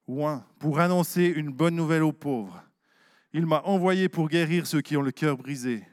Oint, 0.07 0.45
pour 0.59 0.79
annoncer 0.79 1.25
une 1.25 1.51
bonne 1.51 1.75
nouvelle 1.75 2.03
aux 2.03 2.13
pauvres. 2.13 2.63
Il 3.33 3.45
m'a 3.45 3.61
envoyé 3.61 4.09
pour 4.09 4.29
guérir 4.29 4.67
ceux 4.67 4.81
qui 4.81 4.97
ont 4.97 5.01
le 5.01 5.11
cœur 5.11 5.37
brisé, 5.37 5.83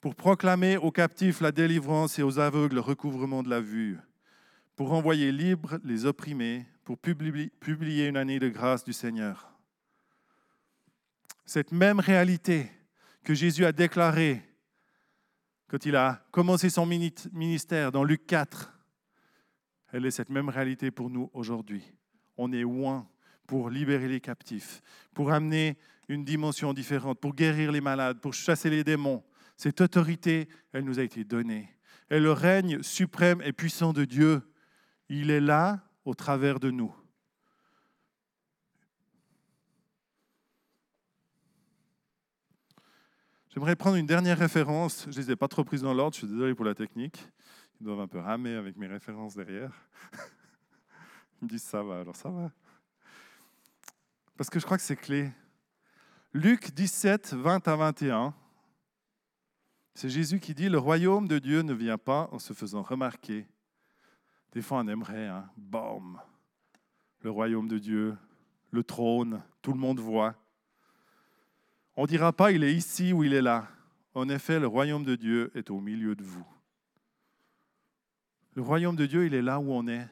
pour 0.00 0.14
proclamer 0.14 0.76
aux 0.76 0.90
captifs 0.90 1.40
la 1.40 1.52
délivrance 1.52 2.18
et 2.18 2.22
aux 2.22 2.38
aveugles 2.38 2.76
le 2.76 2.80
recouvrement 2.80 3.42
de 3.42 3.50
la 3.50 3.60
vue 3.60 3.98
pour 4.76 4.92
envoyer 4.92 5.32
libres 5.32 5.78
les 5.82 6.04
opprimés, 6.04 6.66
pour 6.84 6.98
publier 6.98 8.06
une 8.06 8.16
année 8.16 8.38
de 8.38 8.48
grâce 8.48 8.84
du 8.84 8.92
Seigneur. 8.92 9.50
Cette 11.46 11.72
même 11.72 11.98
réalité 11.98 12.70
que 13.24 13.34
Jésus 13.34 13.64
a 13.64 13.72
déclarée 13.72 14.42
quand 15.68 15.84
il 15.84 15.96
a 15.96 16.24
commencé 16.30 16.70
son 16.70 16.86
ministère 16.86 17.90
dans 17.90 18.04
Luc 18.04 18.26
4, 18.26 18.72
elle 19.92 20.06
est 20.06 20.12
cette 20.12 20.30
même 20.30 20.48
réalité 20.48 20.90
pour 20.92 21.10
nous 21.10 21.30
aujourd'hui. 21.32 21.82
On 22.36 22.52
est 22.52 22.60
loin 22.60 23.08
pour 23.46 23.70
libérer 23.70 24.08
les 24.08 24.20
captifs, 24.20 24.82
pour 25.14 25.32
amener 25.32 25.76
une 26.08 26.24
dimension 26.24 26.72
différente, 26.72 27.18
pour 27.18 27.34
guérir 27.34 27.72
les 27.72 27.80
malades, 27.80 28.20
pour 28.20 28.34
chasser 28.34 28.70
les 28.70 28.84
démons. 28.84 29.24
Cette 29.56 29.80
autorité, 29.80 30.48
elle 30.72 30.84
nous 30.84 31.00
a 31.00 31.02
été 31.02 31.24
donnée. 31.24 31.68
Et 32.10 32.20
le 32.20 32.30
règne 32.30 32.82
suprême 32.82 33.42
et 33.42 33.52
puissant 33.52 33.92
de 33.92 34.04
Dieu 34.04 34.42
il 35.08 35.30
est 35.30 35.40
là 35.40 35.80
au 36.04 36.14
travers 36.14 36.60
de 36.60 36.70
nous. 36.70 36.94
J'aimerais 43.50 43.76
prendre 43.76 43.96
une 43.96 44.06
dernière 44.06 44.38
référence. 44.38 45.06
Je 45.10 45.18
ne 45.18 45.24
les 45.24 45.30
ai 45.30 45.36
pas 45.36 45.48
trop 45.48 45.64
prises 45.64 45.82
dans 45.82 45.94
l'ordre, 45.94 46.14
je 46.14 46.18
suis 46.18 46.28
désolé 46.28 46.54
pour 46.54 46.64
la 46.66 46.74
technique. 46.74 47.26
Ils 47.80 47.84
doivent 47.84 48.00
un 48.00 48.08
peu 48.08 48.18
ramer 48.18 48.54
avec 48.54 48.76
mes 48.76 48.86
références 48.86 49.34
derrière. 49.34 49.72
Ils 51.40 51.44
me 51.44 51.48
disent 51.48 51.64
ça 51.64 51.82
va, 51.82 52.00
alors 52.00 52.16
ça 52.16 52.28
va. 52.28 52.50
Parce 54.36 54.50
que 54.50 54.60
je 54.60 54.64
crois 54.64 54.76
que 54.76 54.82
c'est 54.82 54.96
clé. 54.96 55.32
Luc 56.34 56.72
17, 56.74 57.32
20 57.32 57.66
à 57.66 57.76
21. 57.76 58.34
C'est 59.94 60.10
Jésus 60.10 60.38
qui 60.38 60.54
dit, 60.54 60.68
le 60.68 60.76
royaume 60.76 61.26
de 61.26 61.38
Dieu 61.38 61.62
ne 61.62 61.72
vient 61.72 61.96
pas 61.96 62.28
en 62.32 62.38
se 62.38 62.52
faisant 62.52 62.82
remarquer, 62.82 63.48
des 64.52 64.62
fois, 64.62 64.78
on 64.78 64.88
aimerait, 64.88 65.26
hein, 65.26 65.50
le 67.20 67.30
royaume 67.30 67.68
de 67.68 67.78
Dieu, 67.78 68.16
le 68.70 68.84
trône, 68.84 69.42
tout 69.62 69.72
le 69.72 69.78
monde 69.78 70.00
voit. 70.00 70.34
On 71.96 72.02
ne 72.02 72.06
dira 72.06 72.32
pas 72.32 72.52
il 72.52 72.62
est 72.62 72.74
ici 72.74 73.12
ou 73.12 73.24
il 73.24 73.32
est 73.32 73.42
là. 73.42 73.68
En 74.14 74.28
effet, 74.28 74.60
le 74.60 74.66
royaume 74.66 75.04
de 75.04 75.14
Dieu 75.14 75.50
est 75.54 75.70
au 75.70 75.80
milieu 75.80 76.14
de 76.14 76.22
vous. 76.22 76.46
Le 78.54 78.62
royaume 78.62 78.96
de 78.96 79.06
Dieu, 79.06 79.26
il 79.26 79.34
est 79.34 79.42
là 79.42 79.60
où 79.60 79.72
on 79.72 79.86
est. 79.86 80.08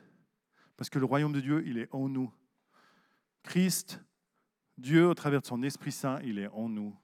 Parce 0.77 0.91
que 0.91 0.99
le 0.99 1.05
royaume 1.05 1.33
de 1.33 1.41
Dieu, 1.41 1.63
il 1.67 1.79
est 1.79 1.89
en 1.93 2.09
nous. 2.09 2.31
Christ, 3.43 4.01
Dieu, 4.77 5.09
au 5.09 5.15
travers 5.15 5.41
de 5.41 5.47
son 5.47 5.63
Esprit 5.63 5.93
Saint, 5.93 6.21
il 6.23 6.39
est 6.39 6.49
en 6.49 6.69
nous. 6.69 6.95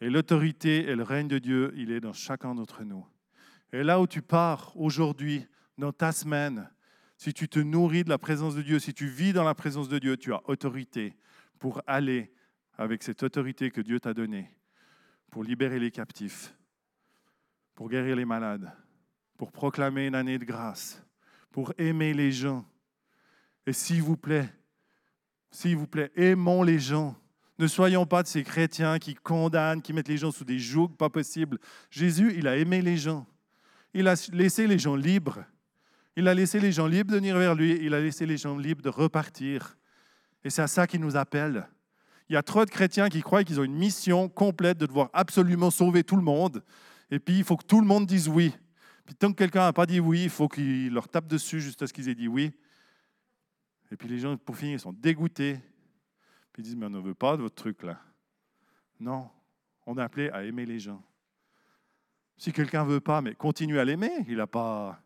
Et 0.00 0.08
l'autorité 0.08 0.88
et 0.88 0.94
le 0.94 1.02
règne 1.02 1.28
de 1.28 1.38
Dieu, 1.38 1.72
il 1.76 1.90
est 1.90 2.00
dans 2.00 2.12
chacun 2.12 2.54
d'entre 2.54 2.84
nous. 2.84 3.06
Et 3.72 3.82
là 3.82 4.00
où 4.00 4.06
tu 4.06 4.22
pars 4.22 4.72
aujourd'hui, 4.76 5.46
dans 5.80 5.92
ta 5.92 6.12
semaine, 6.12 6.70
si 7.16 7.34
tu 7.34 7.48
te 7.48 7.58
nourris 7.58 8.04
de 8.04 8.08
la 8.08 8.18
présence 8.18 8.54
de 8.54 8.62
Dieu, 8.62 8.78
si 8.78 8.94
tu 8.94 9.06
vis 9.06 9.32
dans 9.32 9.44
la 9.44 9.54
présence 9.54 9.88
de 9.88 9.98
Dieu, 9.98 10.16
tu 10.16 10.32
as 10.32 10.40
autorité 10.48 11.16
pour 11.58 11.82
aller 11.86 12.32
avec 12.78 13.02
cette 13.02 13.22
autorité 13.22 13.70
que 13.70 13.80
Dieu 13.80 14.00
t'a 14.00 14.14
donnée, 14.14 14.48
pour 15.30 15.44
libérer 15.44 15.78
les 15.78 15.90
captifs, 15.90 16.54
pour 17.74 17.90
guérir 17.90 18.16
les 18.16 18.24
malades, 18.24 18.72
pour 19.36 19.52
proclamer 19.52 20.06
une 20.06 20.14
année 20.14 20.38
de 20.38 20.44
grâce, 20.44 21.02
pour 21.50 21.72
aimer 21.76 22.14
les 22.14 22.32
gens. 22.32 22.64
Et 23.66 23.72
s'il 23.72 24.02
vous 24.02 24.16
plaît, 24.16 24.48
s'il 25.50 25.76
vous 25.76 25.86
plaît, 25.86 26.10
aimons 26.14 26.62
les 26.62 26.78
gens. 26.78 27.16
Ne 27.58 27.66
soyons 27.66 28.06
pas 28.06 28.22
de 28.22 28.28
ces 28.28 28.44
chrétiens 28.44 28.98
qui 28.98 29.14
condamnent, 29.14 29.82
qui 29.82 29.92
mettent 29.92 30.08
les 30.08 30.16
gens 30.16 30.30
sous 30.30 30.44
des 30.44 30.58
jougs, 30.58 30.96
pas 30.96 31.10
possible. 31.10 31.58
Jésus, 31.90 32.32
il 32.36 32.48
a 32.48 32.56
aimé 32.56 32.80
les 32.80 32.96
gens. 32.96 33.26
Il 33.92 34.08
a 34.08 34.14
laissé 34.32 34.66
les 34.66 34.78
gens 34.78 34.96
libres. 34.96 35.44
Il 36.16 36.28
a 36.28 36.34
laissé 36.34 36.60
les 36.60 36.72
gens 36.72 36.86
libres 36.86 37.10
de 37.10 37.16
venir 37.16 37.36
vers 37.36 37.54
lui. 37.54 37.78
Il 37.82 37.94
a 37.94 38.00
laissé 38.00 38.26
les 38.26 38.36
gens 38.36 38.56
libres 38.56 38.82
de 38.82 38.88
repartir. 38.88 39.76
Et 40.44 40.50
c'est 40.50 40.62
à 40.62 40.66
ça 40.66 40.86
qu'il 40.86 41.00
nous 41.00 41.16
appelle. 41.16 41.68
Il 42.28 42.34
y 42.34 42.36
a 42.36 42.42
trop 42.42 42.64
de 42.64 42.70
chrétiens 42.70 43.08
qui 43.08 43.22
croient 43.22 43.44
qu'ils 43.44 43.60
ont 43.60 43.64
une 43.64 43.74
mission 43.74 44.28
complète 44.28 44.78
de 44.78 44.86
devoir 44.86 45.10
absolument 45.12 45.70
sauver 45.70 46.04
tout 46.04 46.16
le 46.16 46.22
monde. 46.22 46.62
Et 47.10 47.18
puis, 47.18 47.38
il 47.38 47.44
faut 47.44 47.56
que 47.56 47.64
tout 47.64 47.80
le 47.80 47.86
monde 47.86 48.06
dise 48.06 48.28
oui. 48.28 48.54
Puis 49.04 49.16
tant 49.16 49.32
que 49.32 49.36
quelqu'un 49.36 49.62
n'a 49.62 49.72
pas 49.72 49.86
dit 49.86 49.98
oui, 49.98 50.24
il 50.24 50.30
faut 50.30 50.46
qu'il 50.46 50.92
leur 50.92 51.08
tape 51.08 51.26
dessus 51.26 51.60
jusqu'à 51.60 51.86
ce 51.86 51.92
qu'ils 51.92 52.08
aient 52.08 52.14
dit 52.14 52.28
oui. 52.28 52.52
Et 53.90 53.96
puis 53.96 54.08
les 54.08 54.20
gens, 54.20 54.36
pour 54.36 54.56
finir, 54.56 54.74
ils 54.74 54.80
sont 54.80 54.92
dégoûtés. 54.92 55.54
Puis 56.52 56.62
ils 56.62 56.64
disent, 56.64 56.76
mais 56.76 56.86
on 56.86 56.90
ne 56.90 57.00
veut 57.00 57.14
pas 57.14 57.36
de 57.36 57.42
votre 57.42 57.56
truc 57.56 57.82
là. 57.82 58.00
Non, 59.00 59.28
on 59.86 59.98
est 59.98 60.02
appelé 60.02 60.30
à 60.30 60.44
aimer 60.44 60.66
les 60.66 60.78
gens. 60.78 61.02
Si 62.36 62.52
quelqu'un 62.52 62.84
ne 62.84 62.90
veut 62.90 63.00
pas, 63.00 63.20
mais 63.20 63.34
continue 63.34 63.78
à 63.78 63.84
l'aimer. 63.84 64.24
Il, 64.28 64.40
a 64.40 64.46
pas, 64.46 65.02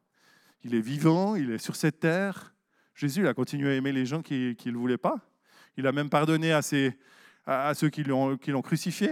il 0.64 0.74
est 0.74 0.80
vivant, 0.80 1.36
il 1.36 1.50
est 1.50 1.58
sur 1.58 1.76
cette 1.76 2.00
terre. 2.00 2.54
Jésus 2.94 3.28
a 3.28 3.34
continué 3.34 3.70
à 3.70 3.74
aimer 3.74 3.92
les 3.92 4.06
gens 4.06 4.22
qui 4.22 4.56
ne 4.64 4.70
le 4.70 4.78
voulaient 4.78 4.98
pas. 4.98 5.20
Il 5.76 5.86
a 5.86 5.92
même 5.92 6.08
pardonné 6.08 6.52
à, 6.52 6.60
à 7.46 7.74
ceux 7.74 7.90
qui 7.90 8.02
l'ont 8.02 8.62
crucifié. 8.62 9.10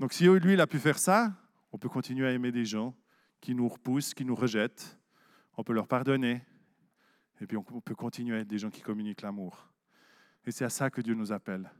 Donc 0.00 0.12
si 0.12 0.24
lui, 0.24 0.54
il 0.54 0.60
a 0.60 0.66
pu 0.66 0.78
faire 0.78 0.98
ça, 0.98 1.32
on 1.72 1.78
peut 1.78 1.88
continuer 1.88 2.26
à 2.26 2.32
aimer 2.32 2.52
des 2.52 2.64
gens 2.64 2.96
qui 3.40 3.54
nous 3.54 3.68
repoussent, 3.68 4.14
qui 4.14 4.24
nous 4.24 4.34
rejettent. 4.34 4.98
On 5.56 5.62
peut 5.62 5.74
leur 5.74 5.86
pardonner. 5.86 6.42
Et 7.40 7.46
puis 7.46 7.56
on 7.56 7.62
peut 7.62 7.94
continuer 7.94 8.36
à 8.38 8.40
être 8.40 8.48
des 8.48 8.58
gens 8.58 8.70
qui 8.70 8.80
communiquent 8.80 9.22
l'amour. 9.22 9.68
Et 10.46 10.50
c'est 10.50 10.64
à 10.64 10.70
ça 10.70 10.88
que 10.88 11.00
Dieu 11.00 11.14
nous 11.14 11.32
appelle. 11.32 11.70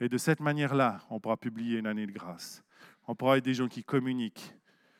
Et 0.00 0.08
de 0.08 0.18
cette 0.18 0.40
manière-là, 0.40 1.00
on 1.10 1.20
pourra 1.20 1.36
publier 1.36 1.78
une 1.78 1.86
année 1.86 2.06
de 2.06 2.12
grâce. 2.12 2.64
On 3.06 3.14
pourra 3.14 3.38
être 3.38 3.44
des 3.44 3.54
gens 3.54 3.68
qui 3.68 3.84
communiquent 3.84 4.54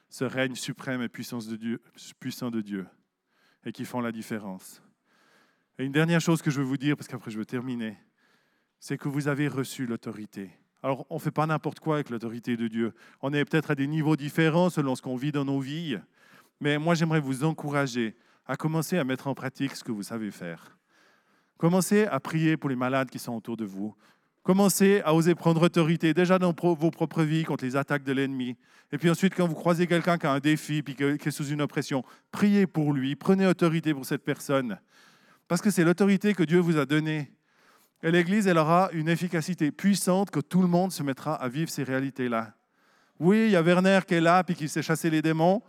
ce 0.09 0.25
règne 0.25 0.55
suprême 0.55 1.03
et 1.03 1.09
puissance 1.09 1.47
de 1.47 1.57
Dieu, 1.57 1.81
puissant 2.21 2.51
de 2.51 2.61
Dieu 2.61 2.87
et 3.65 3.73
qui 3.73 3.85
font 3.85 4.01
la 4.01 4.13
différence. 4.13 4.83
Et 5.79 5.85
une 5.85 5.93
dernière 5.93 6.21
chose 6.21 6.43
que 6.43 6.51
je 6.51 6.61
veux 6.61 6.67
vous 6.67 6.77
dire, 6.77 6.97
parce 6.97 7.09
qu'après 7.09 7.31
je 7.31 7.39
veux 7.39 7.45
terminer, 7.45 7.97
c'est 8.81 8.97
que 8.97 9.09
vous 9.09 9.29
avez 9.29 9.49
reçu 9.49 9.87
l'autorité. 9.87 10.51
Alors, 10.83 11.07
on 11.11 11.17
ne 11.17 11.21
fait 11.21 11.33
pas 11.33 11.47
n'importe 11.47 11.81
quoi 11.81 11.97
avec 11.97 12.09
l'autorité 12.11 12.57
de 12.57 12.69
Dieu. 12.69 12.95
On 13.21 13.33
est 13.33 13.45
peut-être 13.45 13.73
à 13.73 13.75
des 13.75 13.87
niveaux 13.87 14.17
différents 14.17 14.71
selon 14.71 14.95
ce 14.95 15.03
qu'on 15.03 15.17
vit 15.17 15.33
dans 15.33 15.45
nos 15.45 15.61
vies, 15.61 15.99
mais 16.61 16.79
moi 16.79 16.95
j'aimerais 16.95 17.21
vous 17.21 17.45
encourager 17.45 18.17
à 18.47 18.57
commencer 18.57 18.97
à 18.97 19.05
mettre 19.05 19.27
en 19.27 19.35
pratique 19.35 19.75
ce 19.77 19.85
que 19.85 19.93
vous 19.93 20.03
savez 20.05 20.31
faire. 20.31 20.79
Commencez 21.59 22.07
à 22.07 22.21
prier 22.21 22.57
pour 22.57 22.71
les 22.71 22.77
malades 22.77 23.11
qui 23.11 23.19
sont 23.19 23.35
autour 23.35 23.57
de 23.57 23.65
vous. 23.65 23.95
Commencez 24.43 25.03
à 25.05 25.15
oser 25.15 25.35
prendre 25.35 25.63
autorité 25.63 26.15
déjà 26.15 26.39
dans 26.39 26.55
vos 26.55 26.91
propres 26.91 27.23
vies 27.23 27.45
contre 27.45 27.65
les 27.65 27.77
attaques 27.77 28.05
de 28.05 28.13
l'ennemi. 28.13 28.57
Et 28.93 28.99
puis 28.99 29.11
ensuite, 29.11 29.35
quand 29.35 29.47
vous 29.47 29.55
croisez 29.55 29.87
quelqu'un 29.87 30.17
qui 30.17 30.27
a 30.27 30.33
un 30.33 30.39
défi 30.39 30.83
puis 30.83 30.95
qui 30.95 31.03
est 31.05 31.31
sous 31.31 31.49
une 31.49 31.61
oppression, 31.61 32.03
priez 32.31 32.67
pour 32.67 32.93
lui, 32.93 33.15
prenez 33.17 33.47
autorité 33.47 33.93
pour 33.93 34.07
cette 34.07 34.25
personne. 34.25 34.79
Parce 35.49 35.61
que 35.61 35.71
c'est 35.71 35.85
l'autorité 35.85 36.35
que 36.35 36.43
Dieu 36.43 36.59
vous 36.59 36.79
a 36.79 36.87
donnée. 36.87 37.31
Et 38.03 38.11
l'Église, 38.11 38.47
elle 38.47 38.59
aura 38.59 38.89
une 38.93 39.09
efficacité 39.09 39.71
puissante 39.71 40.31
que 40.31 40.41
tout 40.41 40.63
le 40.63 40.69
monde 40.69 40.93
se 40.93 41.03
mettra 41.03 41.35
à 41.35 41.49
vivre 41.49 41.69
ces 41.69 41.83
réalités-là. 41.83 42.55
Oui, 43.19 43.47
il 43.47 43.51
y 43.51 43.57
a 43.57 43.63
Werner 43.63 44.01
qui 44.07 44.15
est 44.15 44.21
là 44.21 44.45
puis 44.45 44.55
qui 44.55 44.69
sait 44.69 44.83
chasser 44.83 45.11
les 45.11 45.21
démons. 45.21 45.63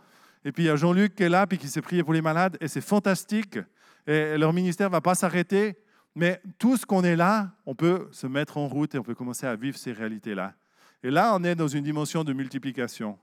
Et 0.44 0.52
puis 0.52 0.64
il 0.64 0.66
y 0.66 0.70
a 0.70 0.76
Jean-Luc 0.76 1.16
qui 1.16 1.24
est 1.24 1.28
là 1.28 1.46
puis 1.46 1.58
qui 1.58 1.68
sait 1.68 1.82
prier 1.82 2.02
pour 2.02 2.14
les 2.14 2.22
malades. 2.22 2.56
Et 2.60 2.68
c'est 2.68 2.80
fantastique 2.80 3.58
et 4.06 4.36
leur 4.38 4.52
ministère 4.52 4.88
ne 4.88 4.92
va 4.92 5.00
pas 5.00 5.14
s'arrêter. 5.14 5.78
Mais 6.14 6.40
tout 6.58 6.76
ce 6.76 6.84
qu'on 6.84 7.04
est 7.04 7.16
là, 7.16 7.52
on 7.66 7.74
peut 7.74 8.08
se 8.10 8.26
mettre 8.26 8.56
en 8.56 8.68
route 8.68 8.94
et 8.94 8.98
on 8.98 9.02
peut 9.02 9.14
commencer 9.14 9.46
à 9.46 9.54
vivre 9.56 9.76
ces 9.76 9.92
réalités-là. 9.92 10.54
Et 11.02 11.10
là, 11.10 11.34
on 11.34 11.44
est 11.44 11.54
dans 11.54 11.68
une 11.68 11.84
dimension 11.84 12.24
de 12.24 12.32
multiplication. 12.32 13.18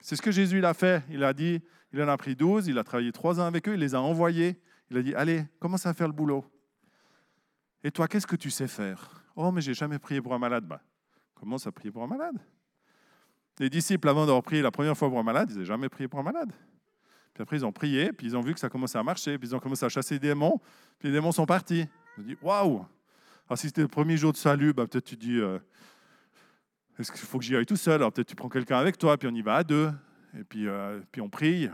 C'est 0.00 0.16
ce 0.16 0.22
que 0.22 0.30
Jésus 0.30 0.60
l'a 0.60 0.74
fait. 0.74 1.02
Il 1.10 1.24
a 1.24 1.32
dit, 1.32 1.60
il 1.92 2.02
en 2.02 2.08
a 2.08 2.16
pris 2.16 2.36
12, 2.36 2.68
il 2.68 2.78
a 2.78 2.84
travaillé 2.84 3.12
trois 3.12 3.40
ans 3.40 3.44
avec 3.46 3.68
eux, 3.68 3.74
il 3.74 3.80
les 3.80 3.94
a 3.94 4.00
envoyés. 4.00 4.60
Il 4.90 4.98
a 4.98 5.02
dit, 5.02 5.14
allez, 5.14 5.44
commence 5.58 5.86
à 5.86 5.94
faire 5.94 6.06
le 6.06 6.12
boulot. 6.12 6.44
Et 7.82 7.90
toi, 7.90 8.06
qu'est-ce 8.08 8.26
que 8.26 8.36
tu 8.36 8.50
sais 8.50 8.68
faire? 8.68 9.24
Oh, 9.36 9.50
mais 9.50 9.60
j'ai 9.60 9.74
jamais 9.74 9.98
prié 9.98 10.20
pour 10.20 10.34
un 10.34 10.38
malade. 10.38 10.64
Bah, 10.66 10.80
commence 11.34 11.66
à 11.66 11.72
prier 11.72 11.90
pour 11.90 12.02
un 12.02 12.06
malade. 12.06 12.36
Les 13.58 13.70
disciples, 13.70 14.08
avant 14.08 14.24
d'avoir 14.24 14.42
prié 14.42 14.62
la 14.62 14.70
première 14.70 14.96
fois 14.96 15.08
pour 15.08 15.18
un 15.18 15.22
malade, 15.22 15.48
ils 15.50 15.54
n'avaient 15.54 15.66
jamais 15.66 15.88
prié 15.88 16.08
pour 16.08 16.18
un 16.18 16.22
malade. 16.22 16.52
Puis 17.34 17.42
après, 17.42 17.56
ils 17.56 17.66
ont 17.66 17.72
prié, 17.72 18.12
puis 18.12 18.28
ils 18.28 18.36
ont 18.36 18.40
vu 18.40 18.54
que 18.54 18.60
ça 18.60 18.68
commençait 18.68 18.98
à 18.98 19.02
marcher, 19.02 19.38
puis 19.38 19.48
ils 19.48 19.54
ont 19.54 19.58
commencé 19.58 19.84
à 19.84 19.88
chasser 19.88 20.18
des 20.18 20.28
démons, 20.28 20.60
puis 20.98 21.08
les 21.08 21.14
démons 21.14 21.32
sont 21.32 21.46
partis. 21.46 21.86
Ils 22.16 22.20
ont 22.20 22.26
dit 22.26 22.36
Waouh 22.42 22.86
Alors, 23.48 23.58
si 23.58 23.66
c'était 23.66 23.82
le 23.82 23.88
premier 23.88 24.16
jour 24.16 24.32
de 24.32 24.36
salut, 24.36 24.72
bah, 24.72 24.86
peut-être 24.86 25.04
tu 25.04 25.16
dis 25.16 25.38
euh, 25.38 25.58
Est-ce 26.98 27.10
qu'il 27.10 27.20
faut 27.20 27.38
que 27.38 27.44
j'y 27.44 27.56
aille 27.56 27.66
tout 27.66 27.76
seul? 27.76 27.94
Alors, 27.94 28.12
peut-être 28.12 28.28
tu 28.28 28.36
prends 28.36 28.48
quelqu'un 28.48 28.78
avec 28.78 28.98
toi, 28.98 29.16
puis 29.16 29.28
on 29.28 29.34
y 29.34 29.42
va 29.42 29.56
à 29.56 29.64
deux, 29.64 29.90
et 30.38 30.44
puis, 30.44 30.68
euh, 30.68 31.00
puis 31.10 31.20
on 31.20 31.28
prie. 31.28 31.68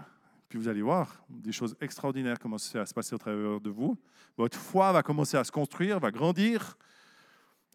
Puis 0.48 0.58
vous 0.58 0.66
allez 0.66 0.82
voir, 0.82 1.22
des 1.28 1.52
choses 1.52 1.76
extraordinaires 1.80 2.38
commencent 2.38 2.74
à 2.74 2.84
se 2.84 2.92
passer 2.92 3.14
au 3.14 3.18
travers 3.18 3.60
de 3.60 3.70
vous. 3.70 3.96
Votre 4.36 4.58
foi 4.58 4.90
va 4.90 5.02
commencer 5.02 5.36
à 5.36 5.44
se 5.44 5.52
construire, 5.52 6.00
va 6.00 6.10
grandir. 6.10 6.76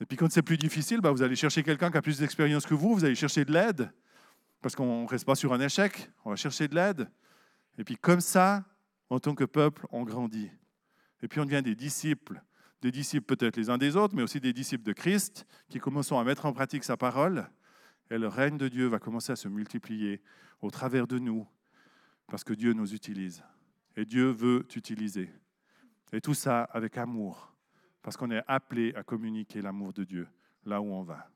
Et 0.01 0.05
puis 0.05 0.17
quand 0.17 0.29
c'est 0.29 0.41
plus 0.41 0.57
difficile, 0.57 0.99
bah, 0.99 1.11
vous 1.11 1.21
allez 1.21 1.37
chercher 1.37 1.63
quelqu'un 1.63 1.89
qui 1.89 1.97
a 1.97 2.01
plus 2.01 2.19
d'expérience 2.19 2.65
que 2.65 2.73
vous, 2.73 2.93
vous 2.93 3.05
allez 3.05 3.15
chercher 3.15 3.45
de 3.45 3.53
l'aide, 3.53 3.89
parce 4.61 4.75
qu'on 4.75 5.03
ne 5.03 5.07
reste 5.07 5.25
pas 5.25 5.35
sur 5.35 5.53
un 5.53 5.59
échec, 5.61 6.11
on 6.25 6.31
va 6.31 6.35
chercher 6.35 6.67
de 6.67 6.75
l'aide. 6.75 7.09
Et 7.77 7.85
puis 7.85 7.95
comme 7.95 8.19
ça, 8.19 8.65
en 9.09 9.19
tant 9.21 9.35
que 9.35 9.45
peuple, 9.45 9.85
on 9.91 10.03
grandit. 10.03 10.49
Et 11.21 11.29
puis 11.29 11.39
on 11.39 11.45
devient 11.45 11.61
des 11.61 11.75
disciples, 11.75 12.41
des 12.81 12.91
disciples 12.91 13.25
peut-être 13.25 13.57
les 13.57 13.69
uns 13.69 13.77
des 13.77 13.95
autres, 13.95 14.15
mais 14.15 14.23
aussi 14.23 14.39
des 14.39 14.53
disciples 14.53 14.83
de 14.83 14.93
Christ 14.93 15.45
qui 15.69 15.79
commençons 15.79 16.19
à 16.19 16.23
mettre 16.23 16.45
en 16.45 16.53
pratique 16.53 16.83
sa 16.83 16.97
parole. 16.97 17.49
Et 18.11 18.17
le 18.17 18.27
règne 18.27 18.57
de 18.57 18.67
Dieu 18.67 18.87
va 18.87 18.99
commencer 18.99 19.31
à 19.31 19.35
se 19.35 19.47
multiplier 19.47 20.21
au 20.61 20.69
travers 20.69 21.07
de 21.07 21.17
nous, 21.17 21.47
parce 22.27 22.43
que 22.43 22.53
Dieu 22.53 22.73
nous 22.73 22.93
utilise. 22.93 23.43
Et 23.95 24.05
Dieu 24.05 24.29
veut 24.29 24.63
t'utiliser. 24.67 25.29
Et 26.13 26.21
tout 26.21 26.33
ça 26.33 26.63
avec 26.63 26.97
amour, 26.97 27.53
parce 28.01 28.17
qu'on 28.17 28.31
est 28.31 28.43
appelé 28.47 28.93
à 28.95 29.03
communiquer 29.03 29.61
l'amour 29.61 29.93
de 29.93 30.03
Dieu 30.03 30.27
là 30.65 30.81
où 30.81 30.91
on 30.93 31.03
va. 31.03 31.29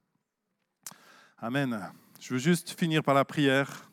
Amen. 1.37 1.91
Je 2.19 2.33
veux 2.33 2.39
juste 2.39 2.77
finir 2.77 3.01
par 3.01 3.15
la 3.15 3.23
prière, 3.25 3.89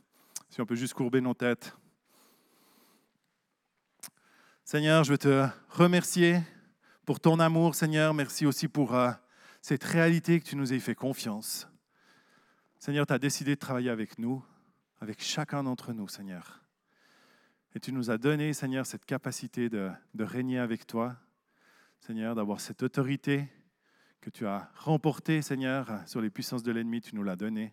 si 0.51 0.61
on 0.61 0.67
peut 0.67 0.75
juste 0.75 0.95
courber 0.95 1.21
nos 1.21 1.35
têtes. 1.35 1.77
Seigneur, 4.65 5.05
je 5.05 5.13
veux 5.13 5.19
te 5.19 5.47
remercier 5.71 6.41
pour 7.07 7.21
ton 7.21 7.39
amour, 7.39 7.77
Seigneur. 7.77 8.13
Merci 8.15 8.47
aussi 8.47 8.67
pour 8.67 8.97
euh, 8.97 9.13
cette 9.63 9.85
réalité 9.85 10.41
que 10.41 10.45
tu 10.45 10.57
nous 10.57 10.73
aies 10.73 10.81
fait 10.81 10.97
confiance. 10.97 11.69
Seigneur, 12.81 13.07
tu 13.07 13.13
as 13.13 13.19
décidé 13.21 13.55
de 13.55 13.61
travailler 13.61 13.91
avec 13.91 14.19
nous, 14.19 14.45
avec 15.01 15.23
chacun 15.23 15.63
d'entre 15.63 15.93
nous, 15.93 16.09
Seigneur. 16.09 16.65
Et 17.77 17.81
tu 17.81 17.93
nous 17.93 18.11
as 18.11 18.19
donné, 18.19 18.53
Seigneur, 18.53 18.85
cette 18.87 19.05
capacité 19.05 19.69
de, 19.69 19.89
régner 20.19 20.59
avec 20.59 20.85
toi, 20.85 21.17
Seigneur, 22.01 22.35
d'avoir 22.35 22.61
cette 22.61 22.83
autorité 22.83 23.49
que 24.21 24.29
tu 24.29 24.45
as 24.45 24.69
remportée, 24.75 25.43
Seigneur, 25.43 25.89
sur 26.07 26.21
les 26.21 26.31
puissances 26.31 26.65
de 26.65 26.73
l'ennemi, 26.73 27.01
tu 27.01 27.15
nous 27.15 27.23
l'as 27.23 27.37
donnée. 27.37 27.73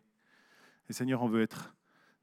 Et 0.90 0.94
Seigneur, 0.94 1.24
on 1.24 1.28
veut 1.28 1.42
être 1.42 1.74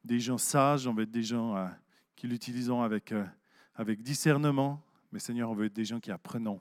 des 0.05 0.21
gens 0.21 0.39
sages, 0.39 0.87
on 0.87 0.95
veut 0.95 1.03
être 1.03 1.11
des 1.11 1.25
gens 1.25 1.57
euh, 1.57 1.67
qui 2.15 2.29
l'utilisons 2.29 2.83
avec 2.83 3.11
euh, 3.11 3.27
avec 3.75 4.01
discernement, 4.01 4.81
mais 5.11 5.19
Seigneur, 5.19 5.51
on 5.51 5.55
veut 5.55 5.67
être 5.67 5.73
des 5.73 5.85
gens 5.85 5.99
qui 5.99 6.13
apprenons 6.13 6.61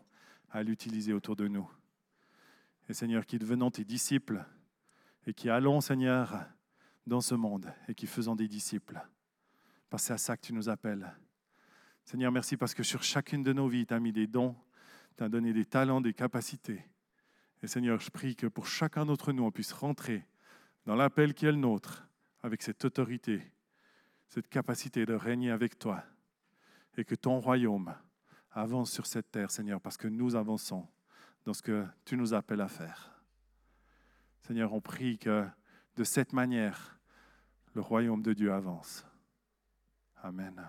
à 0.52 0.64
l'utiliser 0.64 1.14
autour 1.14 1.36
de 1.36 1.48
nous. 1.48 1.70
Et 2.88 2.94
Seigneur, 2.94 3.26
qui 3.26 3.38
devenons 3.38 3.72
tes 3.72 3.86
disciples 3.86 4.44
et 5.26 5.34
qui 5.34 5.50
allons, 5.50 5.82
Seigneur, 5.82 6.46
dans 7.06 7.22
ce 7.22 7.36
monde 7.36 7.72
et 7.88 7.96
qui 7.96 8.08
faisons 8.08 8.36
des 8.36 8.48
disciples. 8.48 9.00
Parce 9.90 10.04
que 10.04 10.08
c'est 10.08 10.14
à 10.14 10.18
ça 10.18 10.38
que 10.38 10.46
tu 10.46 10.54
nous 10.54 10.70
appelles. 10.70 11.14
Seigneur, 12.06 12.32
merci 12.32 12.58
parce 12.58 12.74
que 12.74 12.84
sur 12.84 13.04
chacune 13.04 13.44
de 13.44 13.54
nos 13.54 13.68
vies, 13.68 13.86
tu 13.86 13.94
as 13.94 14.00
mis 14.00 14.12
des 14.12 14.28
dons, 14.28 14.56
tu 15.18 15.24
as 15.24 15.30
donné 15.30 15.54
des 15.54 15.66
talents, 15.66 16.02
des 16.02 16.14
capacités. 16.14 16.84
Et 17.62 17.68
Seigneur, 17.68 18.00
je 18.00 18.10
prie 18.10 18.36
que 18.36 18.48
pour 18.48 18.68
chacun 18.68 19.06
d'entre 19.06 19.34
nous, 19.34 19.44
on 19.44 19.52
puisse 19.52 19.74
rentrer 19.74 20.26
dans 20.86 20.96
l'appel 20.96 21.34
qui 21.34 21.46
est 21.46 21.52
le 21.52 21.58
nôtre 21.58 22.08
avec 22.42 22.62
cette 22.64 22.84
autorité, 22.86 23.42
cette 24.30 24.48
capacité 24.48 25.06
de 25.06 25.14
régner 25.14 25.52
avec 25.52 25.78
toi 25.78 26.04
et 26.98 27.04
que 27.04 27.16
ton 27.16 27.40
royaume 27.40 27.94
avance 28.60 28.91
sur 28.91 29.06
cette 29.06 29.32
terre, 29.32 29.52
Seigneur, 29.52 29.82
parce 29.82 29.98
que 29.98 30.08
nous 30.08 30.36
avançons 30.36 30.88
dans 31.45 31.54
ce 31.54 31.62
que 31.62 31.86
tu 32.06 32.17
nous 32.17 32.34
appelles 32.34 32.62
à 32.62 32.67
faire. 32.67 33.12
Seigneur, 34.41 34.74
on 34.74 34.82
prie 34.82 35.17
que 35.17 35.45
de 35.95 36.04
cette 36.04 36.34
manière, 36.34 37.00
le 37.74 37.82
royaume 37.82 38.22
de 38.22 38.34
Dieu 38.34 38.54
avance. 38.54 39.06
Amen. 40.22 40.62